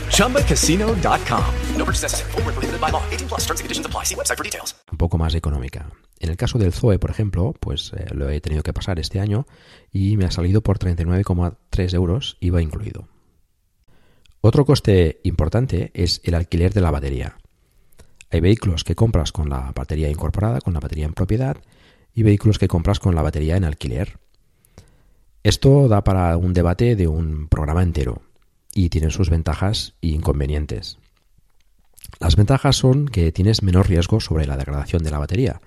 ChumbaCasino.com. 0.09 1.45
No 1.77 1.85
purchase 1.85 2.03
necessary. 2.03 2.31
Full 2.31 2.41
prohibited 2.41 2.81
by 2.81 2.89
law. 2.89 3.03
18 3.11 3.27
plus 3.27 3.41
terms 3.41 3.59
and 3.59 3.65
conditions 3.65 3.85
apply. 3.85 4.05
See 4.05 4.15
website 4.15 4.37
for 4.37 4.43
details. 4.43 4.73
Un 4.91 4.97
poco 4.97 5.17
más 5.17 5.35
económica. 5.35 5.87
En 6.19 6.29
el 6.29 6.37
caso 6.37 6.57
del 6.57 6.71
Zoe, 6.71 6.99
por 6.99 7.11
ejemplo, 7.11 7.53
pues 7.59 7.91
eh, 7.97 8.07
lo 8.13 8.29
he 8.29 8.39
tenido 8.39 8.63
que 8.63 8.71
pasar 8.71 8.97
este 8.97 9.19
año 9.19 9.45
y 9.91 10.15
me 10.15 10.23
ha 10.23 10.31
salido 10.31 10.61
por 10.61 10.79
39,3 10.79 11.93
euros, 11.93 12.37
IVA 12.39 12.61
incluido. 12.61 13.09
Otro 14.39 14.65
coste 14.65 15.19
importante 15.23 15.91
es 15.93 16.21
el 16.23 16.33
alquiler 16.35 16.73
de 16.73 16.81
la 16.81 16.91
batería. 16.91 17.37
Hay 18.33 18.41
vehículos 18.41 18.83
que 18.83 18.95
compras 18.95 19.31
con 19.31 19.47
la 19.47 19.71
batería 19.75 20.09
incorporada, 20.09 20.59
con 20.59 20.73
la 20.73 20.79
batería 20.79 21.05
en 21.05 21.13
propiedad, 21.13 21.57
y 22.15 22.23
vehículos 22.23 22.57
que 22.57 22.67
compras 22.67 22.99
con 22.99 23.13
la 23.13 23.21
batería 23.21 23.57
en 23.57 23.63
alquiler. 23.63 24.17
Esto 25.43 25.87
da 25.87 26.03
para 26.03 26.35
un 26.37 26.51
debate 26.51 26.95
de 26.95 27.07
un 27.07 27.47
programa 27.47 27.83
entero 27.83 28.23
y 28.73 28.89
tiene 28.89 29.11
sus 29.11 29.29
ventajas 29.29 29.93
e 30.01 30.07
inconvenientes. 30.07 30.97
Las 32.19 32.35
ventajas 32.35 32.75
son 32.75 33.07
que 33.07 33.31
tienes 33.31 33.61
menor 33.61 33.87
riesgo 33.87 34.19
sobre 34.19 34.47
la 34.47 34.57
degradación 34.57 35.03
de 35.03 35.11
la 35.11 35.19
batería. 35.19 35.61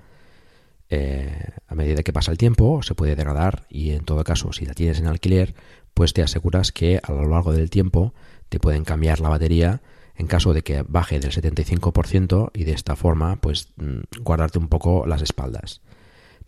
Eh, 0.91 1.51
a 1.69 1.75
medida 1.77 2.03
que 2.03 2.13
pasa 2.13 2.33
el 2.33 2.39
tiempo 2.39 2.83
se 2.83 2.97
puede 2.97 3.15
degradar 3.15 3.67
y 3.69 3.91
en 3.91 4.05
todo 4.05 4.25
caso 4.25 4.53
si 4.53 4.67
la 4.67 4.75
tienes 4.75 4.99
en 4.99 5.07
alquiler 5.07 5.55
pues 5.95 6.13
te 6.13 6.23
aseguras 6.23 6.71
que 6.71 7.01
a 7.03 7.13
lo 7.13 7.29
largo 7.29 7.53
del 7.53 7.71
tiempo 7.71 8.13
te 8.49 8.61
pueden 8.61 8.85
cambiar 8.85 9.19
la 9.19 9.29
batería 9.29 9.83
en 10.17 10.27
caso 10.27 10.53
de 10.53 10.63
que 10.63 10.83
baje 10.83 11.21
del 11.21 11.33
75% 11.33 12.51
y 12.55 12.65
de 12.65 12.73
esta 12.73 12.97
forma 12.97 13.37
pues 13.37 13.69
mm, 13.77 14.23
guardarte 14.23 14.59
un 14.59 14.69
poco 14.69 15.07
las 15.07 15.23
espaldas. 15.23 15.81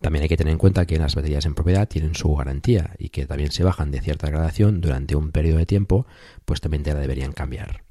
También 0.00 0.22
hay 0.22 0.28
que 0.28 0.36
tener 0.36 0.52
en 0.52 0.58
cuenta 0.58 0.86
que 0.86 0.98
las 0.98 1.16
baterías 1.16 1.44
en 1.44 1.54
propiedad 1.54 1.88
tienen 1.88 2.14
su 2.14 2.34
garantía 2.34 2.94
y 2.98 3.08
que 3.08 3.26
también 3.26 3.50
se 3.50 3.64
bajan 3.64 3.90
de 3.90 4.00
cierta 4.00 4.28
gradación 4.28 4.80
durante 4.80 5.16
un 5.16 5.32
periodo 5.32 5.58
de 5.58 5.66
tiempo, 5.66 6.06
pues 6.44 6.60
también 6.60 6.84
te 6.84 6.94
la 6.94 7.00
deberían 7.00 7.32
cambiar. 7.32 7.82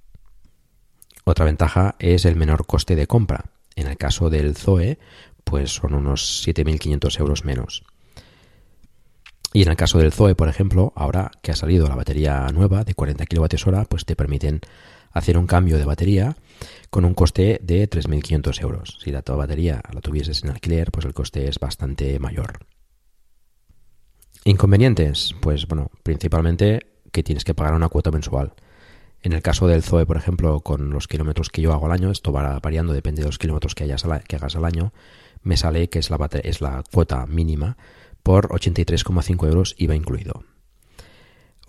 Otra 1.26 1.44
ventaja 1.44 1.96
es 2.00 2.24
el 2.24 2.38
menor 2.38 2.66
coste 2.66 2.96
de 2.96 3.08
compra. 3.08 3.52
En 3.76 3.88
el 3.88 3.98
caso 3.98 4.30
del 4.30 4.56
Zoe, 4.56 4.98
pues 5.44 5.72
son 5.72 5.94
unos 5.94 6.48
7.500 6.48 7.20
euros 7.20 7.44
menos. 7.44 7.84
Y 9.52 9.64
en 9.64 9.70
el 9.70 9.76
caso 9.76 9.98
del 9.98 10.14
Zoe, 10.14 10.36
por 10.36 10.48
ejemplo, 10.48 10.94
ahora 10.96 11.32
que 11.42 11.52
ha 11.52 11.56
salido 11.56 11.88
la 11.88 11.96
batería 11.96 12.48
nueva 12.54 12.86
de 12.86 12.94
40 12.94 13.26
kWh, 13.26 13.86
pues 13.90 14.06
te 14.06 14.16
permiten 14.16 14.62
hacer 15.18 15.38
un 15.38 15.48
cambio 15.48 15.78
de 15.78 15.86
batería 15.86 16.36
con 16.90 17.06
un 17.06 17.14
coste 17.14 17.60
de 17.62 17.90
3.500 17.90 18.62
euros. 18.62 18.98
Si 19.04 19.12
la 19.12 19.22
toda 19.22 19.40
batería 19.40 19.82
la 19.94 20.02
tuvieses 20.02 20.44
en 20.44 20.52
alquiler, 20.52 20.92
pues 20.92 21.06
el 21.06 21.14
coste 21.14 21.48
es 21.48 21.60
bastante 21.60 22.18
mayor. 22.20 22.66
Inconvenientes, 24.44 25.36
pues 25.42 25.68
bueno, 25.68 25.92
principalmente 26.04 26.88
que 27.12 27.24
tienes 27.24 27.44
que 27.44 27.54
pagar 27.54 27.74
una 27.74 27.90
cuota 27.90 28.12
mensual. 28.12 28.54
En 29.22 29.34
el 29.34 29.42
caso 29.42 29.68
del 29.68 29.84
Zoe, 29.84 30.06
por 30.06 30.16
ejemplo, 30.16 30.62
con 30.62 30.92
los 30.92 31.08
kilómetros 31.08 31.50
que 31.50 31.62
yo 31.62 31.74
hago 31.74 31.88
al 31.88 31.92
año, 31.92 32.12
esto 32.12 32.32
va 32.32 32.60
variando, 32.60 32.94
depende 32.94 33.22
de 33.22 33.28
los 33.28 33.40
kilómetros 33.40 33.76
que 33.76 33.84
hagas 33.84 34.56
al 34.56 34.66
año, 34.66 34.94
me 35.42 35.58
sale 35.58 35.90
que 35.90 36.00
es 36.00 36.10
la, 36.10 36.30
es 36.44 36.62
la 36.62 36.84
cuota 36.92 37.26
mínima 37.26 37.78
por 38.24 38.50
83,5 38.50 39.48
euros 39.48 39.76
IVA 39.78 39.96
incluido. 39.96 40.44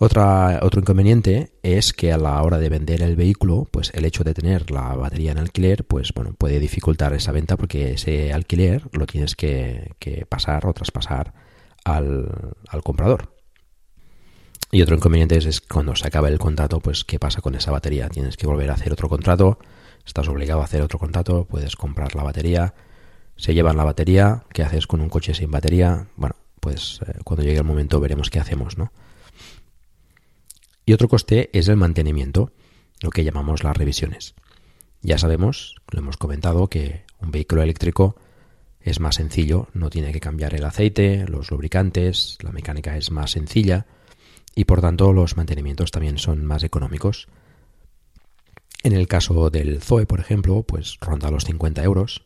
Otra, 0.01 0.61
otro 0.63 0.79
inconveniente 0.79 1.51
es 1.61 1.91
que 1.91 2.13
a 2.13 2.17
la 2.17 2.41
hora 2.41 2.57
de 2.57 2.69
vender 2.69 3.01
el 3.01 3.17
vehículo, 3.17 3.67
pues 3.69 3.91
el 3.93 4.05
hecho 4.05 4.23
de 4.23 4.33
tener 4.33 4.71
la 4.71 4.95
batería 4.95 5.33
en 5.33 5.37
alquiler, 5.37 5.83
pues 5.83 6.13
bueno, 6.13 6.33
puede 6.37 6.57
dificultar 6.57 7.11
esa 7.11 7.33
venta 7.33 7.57
porque 7.57 7.91
ese 7.91 8.31
alquiler 8.31 8.87
lo 8.93 9.05
tienes 9.05 9.35
que, 9.35 9.93
pasar 10.29 10.65
o 10.67 10.73
traspasar 10.73 11.33
al, 11.83 12.55
al, 12.69 12.81
comprador. 12.81 13.35
Y 14.71 14.81
otro 14.81 14.95
inconveniente 14.95 15.35
es, 15.35 15.45
es, 15.45 15.59
cuando 15.59 15.93
se 15.97 16.07
acaba 16.07 16.29
el 16.29 16.39
contrato, 16.39 16.79
pues 16.79 17.03
qué 17.03 17.19
pasa 17.19 17.41
con 17.41 17.55
esa 17.55 17.71
batería. 17.71 18.07
Tienes 18.07 18.37
que 18.37 18.47
volver 18.47 18.71
a 18.71 18.75
hacer 18.75 18.93
otro 18.93 19.09
contrato, 19.09 19.59
estás 20.05 20.29
obligado 20.29 20.61
a 20.61 20.63
hacer 20.63 20.81
otro 20.81 20.97
contrato, 20.97 21.43
puedes 21.43 21.75
comprar 21.75 22.15
la 22.15 22.23
batería, 22.23 22.73
se 23.35 23.53
llevan 23.53 23.75
la 23.75 23.83
batería, 23.83 24.43
¿qué 24.53 24.63
haces 24.63 24.87
con 24.87 25.01
un 25.01 25.09
coche 25.09 25.33
sin 25.33 25.51
batería? 25.51 26.07
Bueno, 26.15 26.37
pues 26.61 27.01
eh, 27.05 27.19
cuando 27.25 27.43
llegue 27.43 27.57
el 27.57 27.65
momento 27.65 27.99
veremos 27.99 28.29
qué 28.29 28.39
hacemos, 28.39 28.77
¿no? 28.77 28.93
Y 30.89 30.93
otro 30.93 31.07
coste 31.07 31.51
es 31.53 31.67
el 31.67 31.77
mantenimiento, 31.77 32.51
lo 33.01 33.11
que 33.11 33.23
llamamos 33.23 33.63
las 33.63 33.77
revisiones. 33.77 34.33
Ya 35.03 35.19
sabemos, 35.19 35.75
lo 35.91 35.99
hemos 35.99 36.17
comentado, 36.17 36.67
que 36.67 37.03
un 37.19 37.29
vehículo 37.29 37.61
eléctrico 37.61 38.15
es 38.81 38.99
más 38.99 39.13
sencillo, 39.13 39.67
no 39.73 39.91
tiene 39.91 40.11
que 40.11 40.19
cambiar 40.19 40.55
el 40.55 40.65
aceite, 40.65 41.27
los 41.27 41.51
lubricantes, 41.51 42.39
la 42.41 42.51
mecánica 42.51 42.97
es 42.97 43.11
más 43.11 43.29
sencilla 43.29 43.85
y 44.55 44.65
por 44.65 44.81
tanto 44.81 45.13
los 45.13 45.37
mantenimientos 45.37 45.91
también 45.91 46.17
son 46.17 46.43
más 46.43 46.63
económicos. 46.63 47.27
En 48.81 48.93
el 48.93 49.07
caso 49.07 49.51
del 49.51 49.83
Zoe, 49.83 50.07
por 50.07 50.19
ejemplo, 50.19 50.63
pues 50.63 50.97
ronda 51.01 51.29
los 51.29 51.45
50 51.45 51.83
euros. 51.83 52.23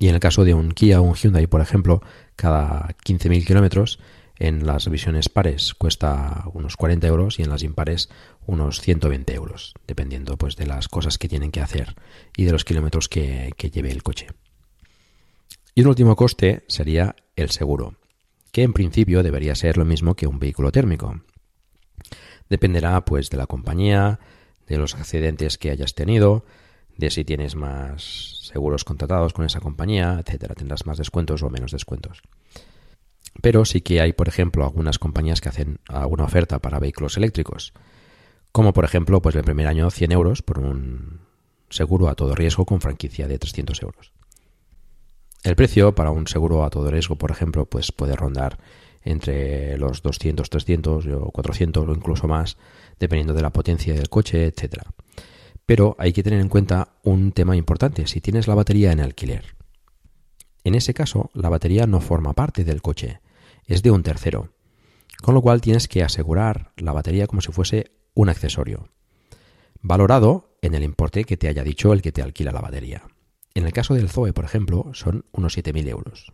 Y 0.00 0.08
en 0.08 0.16
el 0.16 0.20
caso 0.20 0.44
de 0.44 0.54
un 0.54 0.72
Kia 0.72 1.00
o 1.00 1.04
un 1.04 1.14
Hyundai, 1.14 1.46
por 1.46 1.60
ejemplo, 1.60 2.02
cada 2.34 2.88
15.000 3.04 3.46
kilómetros 3.46 4.00
en 4.38 4.66
las 4.66 4.84
revisiones 4.84 5.28
pares 5.28 5.74
cuesta 5.74 6.44
unos 6.52 6.76
40 6.76 7.06
euros 7.06 7.38
y 7.38 7.42
en 7.42 7.50
las 7.50 7.62
impares 7.62 8.10
unos 8.46 8.80
120 8.80 9.34
euros, 9.34 9.74
dependiendo 9.86 10.36
pues 10.36 10.56
de 10.56 10.66
las 10.66 10.88
cosas 10.88 11.18
que 11.18 11.28
tienen 11.28 11.50
que 11.50 11.60
hacer 11.60 11.94
y 12.36 12.44
de 12.44 12.52
los 12.52 12.64
kilómetros 12.64 13.08
que, 13.08 13.52
que 13.56 13.70
lleve 13.70 13.90
el 13.90 14.02
coche. 14.02 14.28
Y 15.74 15.82
un 15.82 15.88
último 15.88 16.16
coste 16.16 16.64
sería 16.68 17.16
el 17.36 17.50
seguro, 17.50 17.96
que 18.52 18.62
en 18.62 18.72
principio 18.72 19.22
debería 19.22 19.54
ser 19.54 19.76
lo 19.76 19.84
mismo 19.84 20.14
que 20.14 20.26
un 20.26 20.38
vehículo 20.38 20.72
térmico. 20.72 21.20
Dependerá 22.48 23.04
pues 23.04 23.30
de 23.30 23.36
la 23.36 23.46
compañía, 23.46 24.20
de 24.66 24.78
los 24.78 24.94
accidentes 24.94 25.58
que 25.58 25.70
hayas 25.70 25.94
tenido, 25.94 26.44
de 26.96 27.10
si 27.10 27.24
tienes 27.24 27.56
más 27.56 28.40
seguros 28.44 28.84
contratados 28.84 29.32
con 29.32 29.44
esa 29.44 29.60
compañía, 29.60 30.22
etcétera, 30.24 30.54
tendrás 30.54 30.86
más 30.86 30.98
descuentos 30.98 31.42
o 31.42 31.50
menos 31.50 31.72
descuentos. 31.72 32.22
Pero 33.42 33.64
sí 33.64 33.80
que 33.80 34.00
hay, 34.00 34.12
por 34.12 34.28
ejemplo, 34.28 34.64
algunas 34.64 34.98
compañías 34.98 35.40
que 35.40 35.48
hacen 35.48 35.78
alguna 35.88 36.24
oferta 36.24 36.58
para 36.58 36.78
vehículos 36.78 37.16
eléctricos. 37.16 37.72
Como 38.52 38.72
por 38.72 38.84
ejemplo, 38.84 39.20
pues 39.20 39.34
el 39.36 39.44
primer 39.44 39.66
año 39.66 39.90
100 39.90 40.12
euros 40.12 40.42
por 40.42 40.58
un 40.58 41.20
seguro 41.68 42.08
a 42.08 42.14
todo 42.14 42.34
riesgo 42.34 42.64
con 42.64 42.80
franquicia 42.80 43.28
de 43.28 43.38
300 43.38 43.82
euros. 43.82 44.12
El 45.42 45.56
precio 45.56 45.94
para 45.94 46.10
un 46.10 46.26
seguro 46.26 46.64
a 46.64 46.70
todo 46.70 46.90
riesgo, 46.90 47.16
por 47.16 47.30
ejemplo, 47.30 47.66
pues 47.66 47.92
puede 47.92 48.16
rondar 48.16 48.58
entre 49.02 49.78
los 49.78 50.02
200, 50.02 50.50
300 50.50 51.06
o 51.06 51.30
400 51.30 51.88
o 51.88 51.92
incluso 51.92 52.26
más, 52.26 52.56
dependiendo 52.98 53.34
de 53.34 53.42
la 53.42 53.50
potencia 53.50 53.94
del 53.94 54.08
coche, 54.08 54.46
etc. 54.46 54.82
Pero 55.64 55.94
hay 55.98 56.12
que 56.12 56.24
tener 56.24 56.40
en 56.40 56.48
cuenta 56.48 56.88
un 57.04 57.30
tema 57.30 57.56
importante. 57.56 58.06
Si 58.08 58.20
tienes 58.20 58.48
la 58.48 58.56
batería 58.56 58.90
en 58.90 59.00
alquiler, 59.00 59.54
en 60.64 60.74
ese 60.74 60.94
caso, 60.94 61.30
la 61.32 61.48
batería 61.48 61.86
no 61.86 62.00
forma 62.00 62.32
parte 62.32 62.64
del 62.64 62.82
coche, 62.82 63.20
es 63.66 63.82
de 63.82 63.90
un 63.90 64.02
tercero, 64.02 64.52
con 65.22 65.34
lo 65.34 65.42
cual 65.42 65.60
tienes 65.60 65.88
que 65.88 66.02
asegurar 66.02 66.72
la 66.76 66.92
batería 66.92 67.26
como 67.26 67.40
si 67.40 67.52
fuese 67.52 67.92
un 68.14 68.28
accesorio, 68.28 68.88
valorado 69.80 70.58
en 70.62 70.74
el 70.74 70.82
importe 70.82 71.24
que 71.24 71.36
te 71.36 71.48
haya 71.48 71.64
dicho 71.64 71.92
el 71.92 72.02
que 72.02 72.12
te 72.12 72.22
alquila 72.22 72.52
la 72.52 72.60
batería. 72.60 73.02
En 73.54 73.64
el 73.64 73.72
caso 73.72 73.94
del 73.94 74.10
Zoe, 74.10 74.32
por 74.32 74.44
ejemplo, 74.44 74.90
son 74.92 75.24
unos 75.32 75.56
7.000 75.56 75.88
euros. 75.88 76.32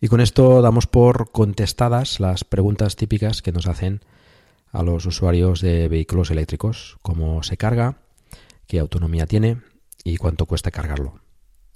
Y 0.00 0.08
con 0.08 0.20
esto 0.20 0.62
damos 0.62 0.86
por 0.86 1.30
contestadas 1.30 2.20
las 2.20 2.44
preguntas 2.44 2.96
típicas 2.96 3.42
que 3.42 3.52
nos 3.52 3.66
hacen 3.66 4.00
a 4.72 4.82
los 4.82 5.04
usuarios 5.04 5.60
de 5.60 5.88
vehículos 5.88 6.30
eléctricos, 6.30 6.96
cómo 7.02 7.42
se 7.42 7.56
carga, 7.56 7.98
qué 8.66 8.78
autonomía 8.78 9.26
tiene 9.26 9.60
y 10.04 10.16
cuánto 10.16 10.46
cuesta 10.46 10.70
cargarlo. 10.70 11.20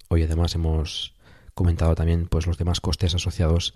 Hoy 0.08 0.22
además 0.22 0.54
hemos 0.54 1.14
comentado 1.54 1.94
también 1.94 2.26
pues 2.26 2.46
los 2.46 2.58
demás 2.58 2.80
costes 2.80 3.14
asociados 3.14 3.74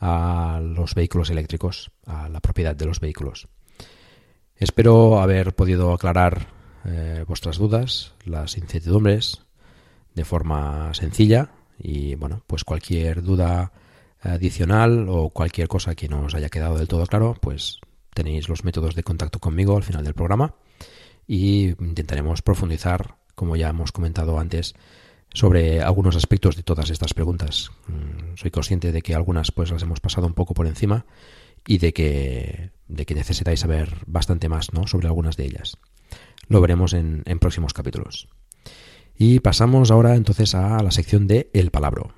a 0.00 0.60
los 0.62 0.94
vehículos 0.94 1.30
eléctricos, 1.30 1.90
a 2.06 2.28
la 2.28 2.40
propiedad 2.40 2.76
de 2.76 2.86
los 2.86 3.00
vehículos. 3.00 3.48
Espero 4.54 5.20
haber 5.20 5.54
podido 5.54 5.92
aclarar 5.92 6.48
eh, 6.84 7.24
vuestras 7.26 7.58
dudas, 7.58 8.14
las 8.24 8.56
incertidumbres 8.56 9.42
de 10.14 10.24
forma 10.24 10.94
sencilla 10.94 11.50
y 11.78 12.14
bueno, 12.14 12.42
pues 12.46 12.64
cualquier 12.64 13.22
duda 13.22 13.72
adicional 14.20 15.06
o 15.08 15.30
cualquier 15.30 15.68
cosa 15.68 15.94
que 15.94 16.08
no 16.08 16.22
os 16.22 16.34
haya 16.34 16.48
quedado 16.48 16.78
del 16.78 16.88
todo 16.88 17.06
claro, 17.06 17.36
pues 17.40 17.80
tenéis 18.14 18.48
los 18.48 18.64
métodos 18.64 18.94
de 18.94 19.02
contacto 19.02 19.38
conmigo 19.38 19.76
al 19.76 19.82
final 19.82 20.04
del 20.04 20.14
programa 20.14 20.54
y 21.26 21.74
intentaremos 21.84 22.40
profundizar, 22.40 23.16
como 23.34 23.56
ya 23.56 23.68
hemos 23.68 23.92
comentado 23.92 24.38
antes, 24.38 24.74
sobre 25.32 25.82
algunos 25.82 26.16
aspectos 26.16 26.56
de 26.56 26.62
todas 26.62 26.90
estas 26.90 27.14
preguntas. 27.14 27.70
Mm, 27.88 28.36
soy 28.36 28.50
consciente 28.50 28.92
de 28.92 29.02
que 29.02 29.14
algunas 29.14 29.52
pues 29.52 29.70
las 29.70 29.82
hemos 29.82 30.00
pasado 30.00 30.26
un 30.26 30.34
poco 30.34 30.54
por 30.54 30.66
encima 30.66 31.06
y 31.66 31.78
de 31.78 31.92
que, 31.92 32.70
de 32.88 33.06
que 33.06 33.14
necesitáis 33.14 33.60
saber 33.60 33.98
bastante 34.06 34.48
más 34.48 34.72
¿no? 34.72 34.86
sobre 34.86 35.08
algunas 35.08 35.36
de 35.36 35.44
ellas. 35.44 35.78
Lo 36.48 36.60
veremos 36.60 36.92
en, 36.92 37.22
en 37.26 37.38
próximos 37.38 37.72
capítulos. 37.72 38.28
Y 39.18 39.40
pasamos 39.40 39.90
ahora 39.90 40.14
entonces 40.14 40.54
a 40.54 40.82
la 40.82 40.90
sección 40.90 41.26
de 41.26 41.50
El 41.52 41.70
Palabro. 41.70 42.14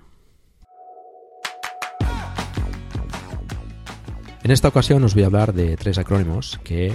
En 4.43 4.53
esta 4.53 4.69
ocasión 4.69 5.05
os 5.05 5.15
voy 5.15 5.25
a 5.25 5.27
hablar 5.27 5.53
de 5.53 5.77
tres 5.77 5.99
acrónimos 5.99 6.59
que 6.65 6.95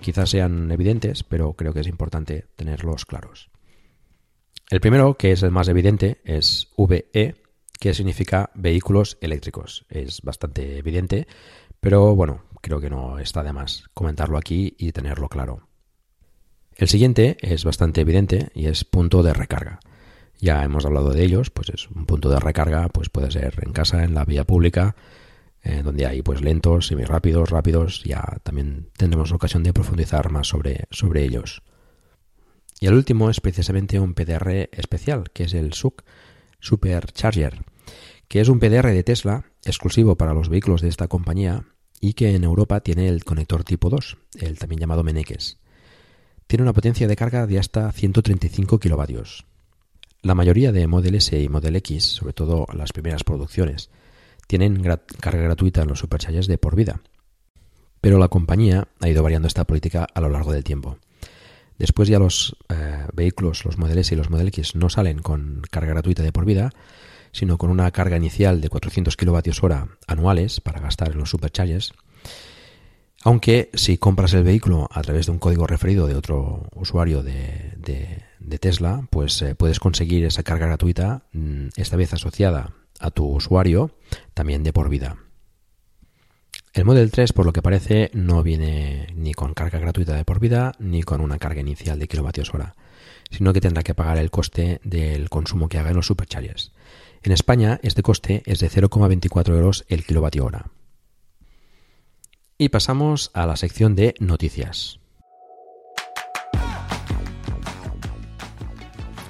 quizás 0.00 0.30
sean 0.30 0.70
evidentes, 0.70 1.22
pero 1.22 1.54
creo 1.54 1.72
que 1.72 1.80
es 1.80 1.88
importante 1.88 2.46
tenerlos 2.56 3.06
claros. 3.06 3.50
El 4.72 4.80
primero, 4.80 5.18
que 5.18 5.32
es 5.32 5.42
el 5.42 5.50
más 5.50 5.68
evidente, 5.68 6.22
es 6.24 6.68
VE, 6.78 7.34
que 7.78 7.92
significa 7.92 8.48
vehículos 8.54 9.18
eléctricos. 9.20 9.84
Es 9.90 10.22
bastante 10.22 10.78
evidente, 10.78 11.26
pero 11.78 12.16
bueno, 12.16 12.44
creo 12.62 12.80
que 12.80 12.88
no 12.88 13.18
está 13.18 13.42
de 13.42 13.52
más 13.52 13.84
comentarlo 13.92 14.38
aquí 14.38 14.74
y 14.78 14.92
tenerlo 14.92 15.28
claro. 15.28 15.68
El 16.74 16.88
siguiente 16.88 17.36
es 17.42 17.66
bastante 17.66 18.00
evidente 18.00 18.48
y 18.54 18.64
es 18.64 18.86
punto 18.86 19.22
de 19.22 19.34
recarga. 19.34 19.78
Ya 20.40 20.64
hemos 20.64 20.86
hablado 20.86 21.10
de 21.10 21.22
ellos, 21.22 21.50
pues 21.50 21.68
es 21.68 21.90
un 21.90 22.06
punto 22.06 22.30
de 22.30 22.40
recarga, 22.40 22.88
pues 22.88 23.10
puede 23.10 23.30
ser 23.30 23.60
en 23.60 23.74
casa, 23.74 24.04
en 24.04 24.14
la 24.14 24.24
vía 24.24 24.44
pública, 24.44 24.96
eh, 25.64 25.82
donde 25.84 26.06
hay 26.06 26.22
pues 26.22 26.40
lentos, 26.40 26.86
semirápidos, 26.86 27.50
rápidos, 27.50 28.04
ya 28.04 28.38
también 28.42 28.88
tendremos 28.96 29.32
ocasión 29.32 29.64
de 29.64 29.74
profundizar 29.74 30.30
más 30.30 30.48
sobre, 30.48 30.86
sobre 30.90 31.24
ellos. 31.24 31.62
Y 32.82 32.86
el 32.86 32.94
último 32.94 33.30
es 33.30 33.40
precisamente 33.40 34.00
un 34.00 34.12
PDR 34.12 34.68
especial, 34.72 35.30
que 35.32 35.44
es 35.44 35.54
el 35.54 35.72
SUC 35.72 36.02
Supercharger, 36.58 37.62
que 38.26 38.40
es 38.40 38.48
un 38.48 38.58
PDR 38.58 38.88
de 38.88 39.04
Tesla 39.04 39.44
exclusivo 39.64 40.16
para 40.16 40.34
los 40.34 40.48
vehículos 40.48 40.80
de 40.80 40.88
esta 40.88 41.06
compañía 41.06 41.64
y 42.00 42.14
que 42.14 42.34
en 42.34 42.42
Europa 42.42 42.80
tiene 42.80 43.06
el 43.06 43.22
conector 43.22 43.62
tipo 43.62 43.88
2, 43.88 44.16
el 44.40 44.58
también 44.58 44.80
llamado 44.80 45.04
Meneques. 45.04 45.58
Tiene 46.48 46.64
una 46.64 46.72
potencia 46.72 47.06
de 47.06 47.14
carga 47.14 47.46
de 47.46 47.60
hasta 47.60 47.92
135 47.92 48.80
kilovatios. 48.80 49.46
La 50.20 50.34
mayoría 50.34 50.72
de 50.72 50.88
Model 50.88 51.14
S 51.14 51.40
y 51.40 51.48
Model 51.48 51.76
X, 51.76 52.02
sobre 52.02 52.32
todo 52.32 52.66
las 52.74 52.92
primeras 52.92 53.22
producciones, 53.22 53.90
tienen 54.48 54.82
carga 55.20 55.42
gratuita 55.42 55.82
en 55.82 55.88
los 55.88 56.00
superchargers 56.00 56.48
de 56.48 56.58
por 56.58 56.74
vida. 56.74 57.00
Pero 58.00 58.18
la 58.18 58.26
compañía 58.26 58.88
ha 58.98 59.08
ido 59.08 59.22
variando 59.22 59.46
esta 59.46 59.68
política 59.68 60.04
a 60.12 60.20
lo 60.20 60.30
largo 60.30 60.50
del 60.50 60.64
tiempo. 60.64 60.98
Después 61.82 62.08
ya 62.08 62.20
los 62.20 62.54
eh, 62.68 63.06
vehículos, 63.12 63.64
los 63.64 63.76
Model 63.76 63.98
S 63.98 64.14
y 64.14 64.16
los 64.16 64.30
Model 64.30 64.46
X 64.46 64.76
no 64.76 64.88
salen 64.88 65.18
con 65.18 65.62
carga 65.68 65.94
gratuita 65.94 66.22
de 66.22 66.30
por 66.30 66.44
vida, 66.44 66.70
sino 67.32 67.58
con 67.58 67.70
una 67.70 67.90
carga 67.90 68.16
inicial 68.16 68.60
de 68.60 68.68
400 68.68 69.16
kWh 69.16 69.74
anuales 70.06 70.60
para 70.60 70.78
gastar 70.78 71.10
en 71.10 71.18
los 71.18 71.30
superchargers. 71.30 71.92
Aunque 73.24 73.68
si 73.74 73.98
compras 73.98 74.32
el 74.34 74.44
vehículo 74.44 74.88
a 74.92 75.02
través 75.02 75.26
de 75.26 75.32
un 75.32 75.40
código 75.40 75.66
referido 75.66 76.06
de 76.06 76.14
otro 76.14 76.68
usuario 76.72 77.24
de, 77.24 78.22
Tesla, 78.60 79.08
pues 79.10 79.42
eh, 79.42 79.56
puedes 79.56 79.80
conseguir 79.80 80.24
esa 80.24 80.44
carga 80.44 80.66
gratuita, 80.66 81.24
mm, 81.32 81.70
esta 81.74 81.96
vez 81.96 82.12
asociada 82.12 82.74
a 83.00 83.10
tu 83.10 83.26
usuario 83.26 83.90
también 84.34 84.62
de 84.62 84.72
por 84.72 84.88
vida. 84.88 85.16
El 86.72 86.86
Model 86.86 87.10
3, 87.10 87.34
por 87.34 87.44
lo 87.44 87.52
que 87.52 87.60
parece, 87.60 88.10
no 88.14 88.42
viene 88.42 89.06
ni 89.14 89.34
con 89.34 89.52
carga 89.52 89.78
gratuita 89.78 90.14
de 90.14 90.24
por 90.24 90.40
vida 90.40 90.72
ni 90.78 91.02
con 91.02 91.20
una 91.20 91.38
carga 91.38 91.60
inicial 91.60 91.98
de 91.98 92.08
kilovatios 92.08 92.54
hora, 92.54 92.76
sino 93.30 93.52
que 93.52 93.60
tendrá 93.60 93.82
que 93.82 93.94
pagar 93.94 94.16
el 94.16 94.30
coste 94.30 94.80
del 94.82 95.28
consumo 95.28 95.68
que 95.68 95.78
haga 95.78 95.90
en 95.90 95.96
los 95.96 96.06
superchargers. 96.06 96.72
En 97.22 97.32
España, 97.32 97.78
este 97.82 98.02
coste 98.02 98.42
es 98.46 98.60
de 98.60 98.70
0,24 98.70 99.54
euros 99.54 99.84
el 99.88 100.06
kilovatio 100.06 100.46
hora. 100.46 100.70
Y 102.56 102.70
pasamos 102.70 103.30
a 103.34 103.44
la 103.46 103.56
sección 103.56 103.94
de 103.94 104.14
noticias. 104.18 104.98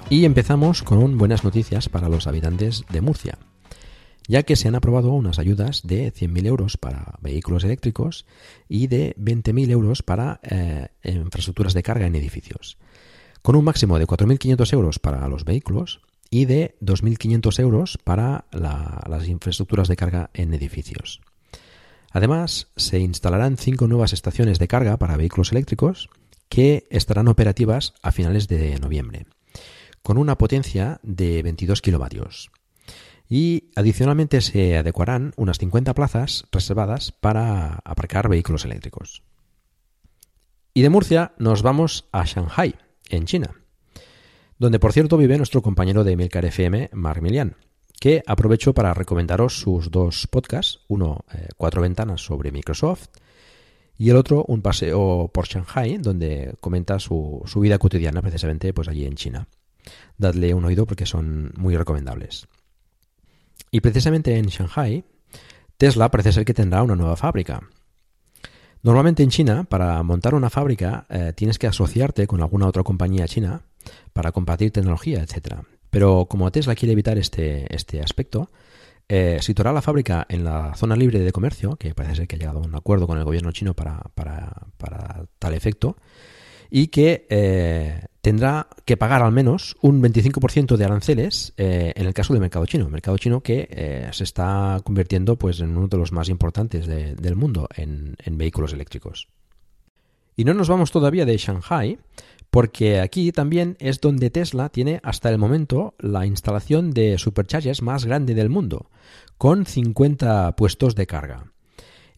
Y 0.09 0.27
empezamos 0.27 0.85
con 0.85 1.19
buenas 1.19 1.43
noticias 1.43 1.89
para 1.89 2.09
los 2.09 2.29
habitantes 2.29 2.85
de 2.89 3.01
Murcia 3.01 3.37
ya 4.33 4.45
que 4.45 4.57
se 4.57 4.67
han 4.67 4.75
aprobado 4.75 5.13
unas 5.13 5.39
ayudas 5.39 5.83
de 5.85 6.11
100.000 6.11 6.47
euros 6.47 6.79
para 6.79 7.19
vehículos 7.21 7.65
eléctricos 7.65 8.25
y 8.67 8.87
de 8.87 9.15
20.000 9.17 9.71
euros 9.71 10.03
para 10.03 10.41
eh, 10.43 10.89
infraestructuras 11.05 11.75
de 11.75 11.83
carga 11.83 12.07
en 12.07 12.15
edificios, 12.15 12.79
con 13.43 13.57
un 13.57 13.65
máximo 13.67 13.99
de 13.99 14.07
4.500 14.07 14.73
euros 14.73 14.99
para 14.99 15.29
los 15.29 15.45
vehículos 15.45 16.01
y 16.31 16.47
de 16.47 16.77
2.500 16.81 17.61
euros 17.61 17.99
para 18.03 18.47
las 18.53 19.29
infraestructuras 19.29 19.87
de 19.87 19.97
carga 19.97 20.31
en 20.33 20.55
edificios. 20.55 21.21
Además, 22.11 22.69
se 22.75 23.01
instalarán 23.01 23.59
cinco 23.59 23.87
nuevas 23.87 24.15
estaciones 24.15 24.59
de 24.59 24.67
carga 24.67 24.97
para 24.97 25.19
vehículos 25.19 25.53
eléctricos 25.53 26.09
que 26.49 26.87
estarán 26.89 27.29
operativas 27.29 27.93
a 28.01 28.13
finales 28.13 28.49
de 28.49 28.79
noviembre, 28.79 29.27
con 30.03 30.17
una 30.17 30.39
potencia 30.39 31.01
de 31.03 31.43
22 31.43 31.83
kilovatios 31.83 32.51
y 33.35 33.71
adicionalmente 33.77 34.43
se 34.43 34.77
adecuarán 34.77 35.33
unas 35.39 35.57
50 35.57 35.95
plazas 35.95 36.45
reservadas 36.53 37.13
para 37.13 37.77
aparcar 37.77 38.29
vehículos 38.29 38.67
eléctricos. 38.67 39.23
Y 40.75 40.83
de 40.83 40.91
Murcia 40.91 41.33
nos 41.39 41.63
vamos 41.63 42.11
a 42.13 42.27
Shanghai, 42.27 42.75
en 43.09 43.25
China, 43.25 43.55
donde 44.59 44.79
por 44.79 44.93
cierto 44.93 45.17
vive 45.17 45.39
nuestro 45.39 45.63
compañero 45.63 46.05
de 46.05 46.15
Milcar 46.15 46.45
FM, 46.45 46.91
Mark 46.93 47.23
Milian, 47.23 47.57
que 47.99 48.23
aprovecho 48.27 48.75
para 48.75 48.93
recomendaros 48.93 49.59
sus 49.59 49.91
dos 49.91 50.27
podcasts, 50.27 50.81
uno 50.89 51.25
eh, 51.33 51.49
Cuatro 51.57 51.81
Ventanas 51.81 52.21
sobre 52.21 52.53
Microsoft 52.53 53.09
y 53.97 54.11
el 54.11 54.17
otro 54.17 54.45
Un 54.47 54.61
paseo 54.61 55.31
por 55.33 55.47
Shanghai, 55.47 55.97
donde 55.97 56.55
comenta 56.61 56.99
su, 56.99 57.41
su 57.47 57.61
vida 57.61 57.79
cotidiana 57.79 58.21
precisamente 58.21 58.75
pues 58.75 58.89
allí 58.89 59.07
en 59.07 59.15
China. 59.15 59.49
Dadle 60.19 60.53
un 60.53 60.67
oído 60.67 60.85
porque 60.85 61.07
son 61.07 61.55
muy 61.57 61.75
recomendables. 61.79 62.47
Y 63.73 63.81
precisamente 63.81 64.37
en 64.37 64.47
Shanghai, 64.47 65.03
Tesla 65.79 66.11
parece 66.11 66.31
ser 66.31 66.45
que 66.45 66.53
tendrá 66.53 66.83
una 66.83 66.95
nueva 66.95 67.17
fábrica. 67.17 67.63
Normalmente 68.83 69.23
en 69.23 69.31
China, 69.31 69.65
para 69.65 70.03
montar 70.03 70.35
una 70.35 70.51
fábrica, 70.51 71.07
eh, 71.09 71.33
tienes 71.35 71.59
que 71.59 71.67
asociarte 71.67 72.27
con 72.27 72.43
alguna 72.43 72.67
otra 72.67 72.83
compañía 72.83 73.27
china 73.27 73.63
para 74.13 74.31
compartir 74.31 74.73
tecnología, 74.73 75.23
etc. 75.23 75.63
Pero 75.89 76.27
como 76.27 76.53
Tesla 76.53 76.75
quiere 76.75 76.93
evitar 76.93 77.17
este, 77.17 77.75
este 77.75 78.03
aspecto, 78.03 78.51
eh, 79.09 79.39
situará 79.41 79.73
la 79.73 79.83
fábrica 79.83 80.27
en 80.29 80.45
la 80.45 80.75
zona 80.75 80.95
libre 80.95 81.21
de 81.21 81.33
comercio, 81.33 81.77
que 81.77 81.95
parece 81.95 82.17
ser 82.17 82.29
que 82.29 82.37
ha 82.37 82.39
llegado 82.39 82.59
a 82.59 82.67
un 82.67 82.75
acuerdo 82.75 83.07
con 83.07 83.17
el 83.17 83.25
gobierno 83.25 83.53
chino 83.53 83.73
para, 83.73 84.03
para, 84.15 84.67
para 84.77 85.25
tal 85.39 85.55
efecto, 85.55 85.97
y 86.75 86.87
que 86.87 87.27
eh, 87.29 88.07
tendrá 88.23 88.67
que 88.87 88.97
pagar 88.97 89.21
al 89.21 89.31
menos 89.31 89.77
un 89.83 90.03
25% 90.03 90.79
de 90.79 90.85
aranceles 90.87 91.53
eh, 91.59 91.93
en 91.95 92.07
el 92.07 92.15
caso 92.15 92.33
del 92.33 92.41
mercado 92.41 92.65
chino. 92.65 92.89
Mercado 92.89 93.19
chino 93.19 93.43
que 93.43 93.69
eh, 93.71 94.09
se 94.13 94.25
está 94.25 94.81
convirtiendo 94.83 95.37
pues, 95.37 95.61
en 95.61 95.77
uno 95.77 95.89
de 95.89 95.99
los 95.99 96.13
más 96.13 96.31
importantes 96.31 96.87
del 96.87 97.37
mundo 97.37 97.69
en, 97.77 98.17
en 98.25 98.39
vehículos 98.39 98.73
eléctricos. 98.73 99.29
Y 100.35 100.45
no 100.45 100.55
nos 100.55 100.71
vamos 100.71 100.91
todavía 100.93 101.27
de 101.27 101.37
Shanghai, 101.37 101.99
porque 102.49 103.01
aquí 103.01 103.33
también 103.33 103.77
es 103.79 104.01
donde 104.01 104.31
Tesla 104.31 104.71
tiene 104.71 104.99
hasta 105.03 105.29
el 105.29 105.37
momento 105.37 105.95
la 105.99 106.25
instalación 106.25 106.93
de 106.93 107.19
superchargers 107.19 107.83
más 107.83 108.07
grande 108.07 108.35
del 108.35 108.49
mundo, 108.49 108.89
con 109.37 109.67
50 109.67 110.57
puestos 110.57 110.95
de 110.95 111.07
carga. 111.07 111.53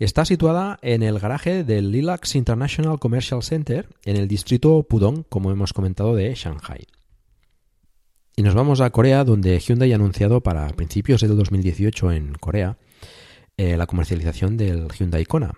Está 0.00 0.24
situada 0.24 0.78
en 0.82 1.04
el 1.04 1.20
garaje 1.20 1.62
del 1.62 1.92
Lilacs 1.92 2.34
International 2.34 2.98
Commercial 2.98 3.44
Center 3.44 3.88
en 4.04 4.16
el 4.16 4.26
distrito 4.26 4.82
Pudong, 4.82 5.24
como 5.28 5.52
hemos 5.52 5.72
comentado, 5.72 6.16
de 6.16 6.34
Shanghai. 6.34 6.86
Y 8.34 8.42
nos 8.42 8.54
vamos 8.54 8.80
a 8.80 8.90
Corea, 8.90 9.22
donde 9.22 9.56
Hyundai 9.60 9.92
ha 9.92 9.94
anunciado 9.94 10.40
para 10.40 10.66
principios 10.70 11.20
del 11.20 11.36
2018 11.36 12.10
en 12.10 12.34
Corea 12.34 12.76
eh, 13.56 13.76
la 13.76 13.86
comercialización 13.86 14.56
del 14.56 14.88
Hyundai 14.88 15.24
Kona, 15.26 15.52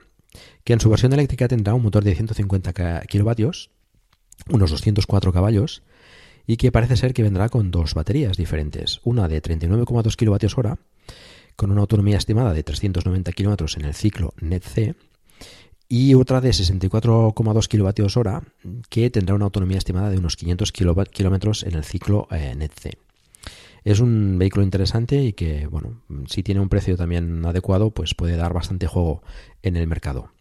que 0.64 0.74
en 0.74 0.80
su 0.80 0.90
versión 0.90 1.14
eléctrica 1.14 1.48
tendrá 1.48 1.72
un 1.72 1.82
motor 1.82 2.04
de 2.04 2.14
150 2.14 3.00
kilovatios, 3.08 3.70
unos 4.50 4.70
204 4.70 5.32
caballos, 5.32 5.82
y 6.46 6.58
que 6.58 6.70
parece 6.70 6.98
ser 6.98 7.14
que 7.14 7.22
vendrá 7.22 7.48
con 7.48 7.70
dos 7.70 7.94
baterías 7.94 8.36
diferentes, 8.36 9.00
una 9.02 9.28
de 9.28 9.40
39,2 9.40 10.14
kilovatios 10.14 10.58
hora, 10.58 10.78
con 11.56 11.70
una 11.70 11.80
autonomía 11.80 12.18
estimada 12.18 12.52
de 12.52 12.62
390 12.62 13.32
kilómetros 13.32 13.76
en 13.76 13.84
el 13.84 13.94
ciclo 13.94 14.34
NET-C, 14.40 14.94
y 15.88 16.14
otra 16.14 16.40
de 16.40 16.50
64,2 16.50 17.68
kilovatios 17.68 18.16
hora, 18.16 18.42
que 18.88 19.10
tendrá 19.10 19.34
una 19.34 19.44
autonomía 19.44 19.78
estimada 19.78 20.10
de 20.10 20.18
unos 20.18 20.36
500 20.36 20.72
kilómetros 20.72 21.62
en 21.62 21.74
el 21.74 21.84
ciclo 21.84 22.26
eh, 22.30 22.54
NET-C. 22.56 22.98
Es 23.84 24.00
un 24.00 24.36
vehículo 24.36 24.64
interesante 24.64 25.22
y 25.22 25.32
que, 25.32 25.68
bueno, 25.68 26.02
si 26.26 26.42
tiene 26.42 26.60
un 26.60 26.68
precio 26.68 26.96
también 26.96 27.44
adecuado, 27.46 27.92
pues 27.92 28.14
puede 28.14 28.36
dar 28.36 28.52
bastante 28.52 28.88
juego 28.88 29.22
en 29.62 29.76
el 29.76 29.86
mercado. 29.86 30.32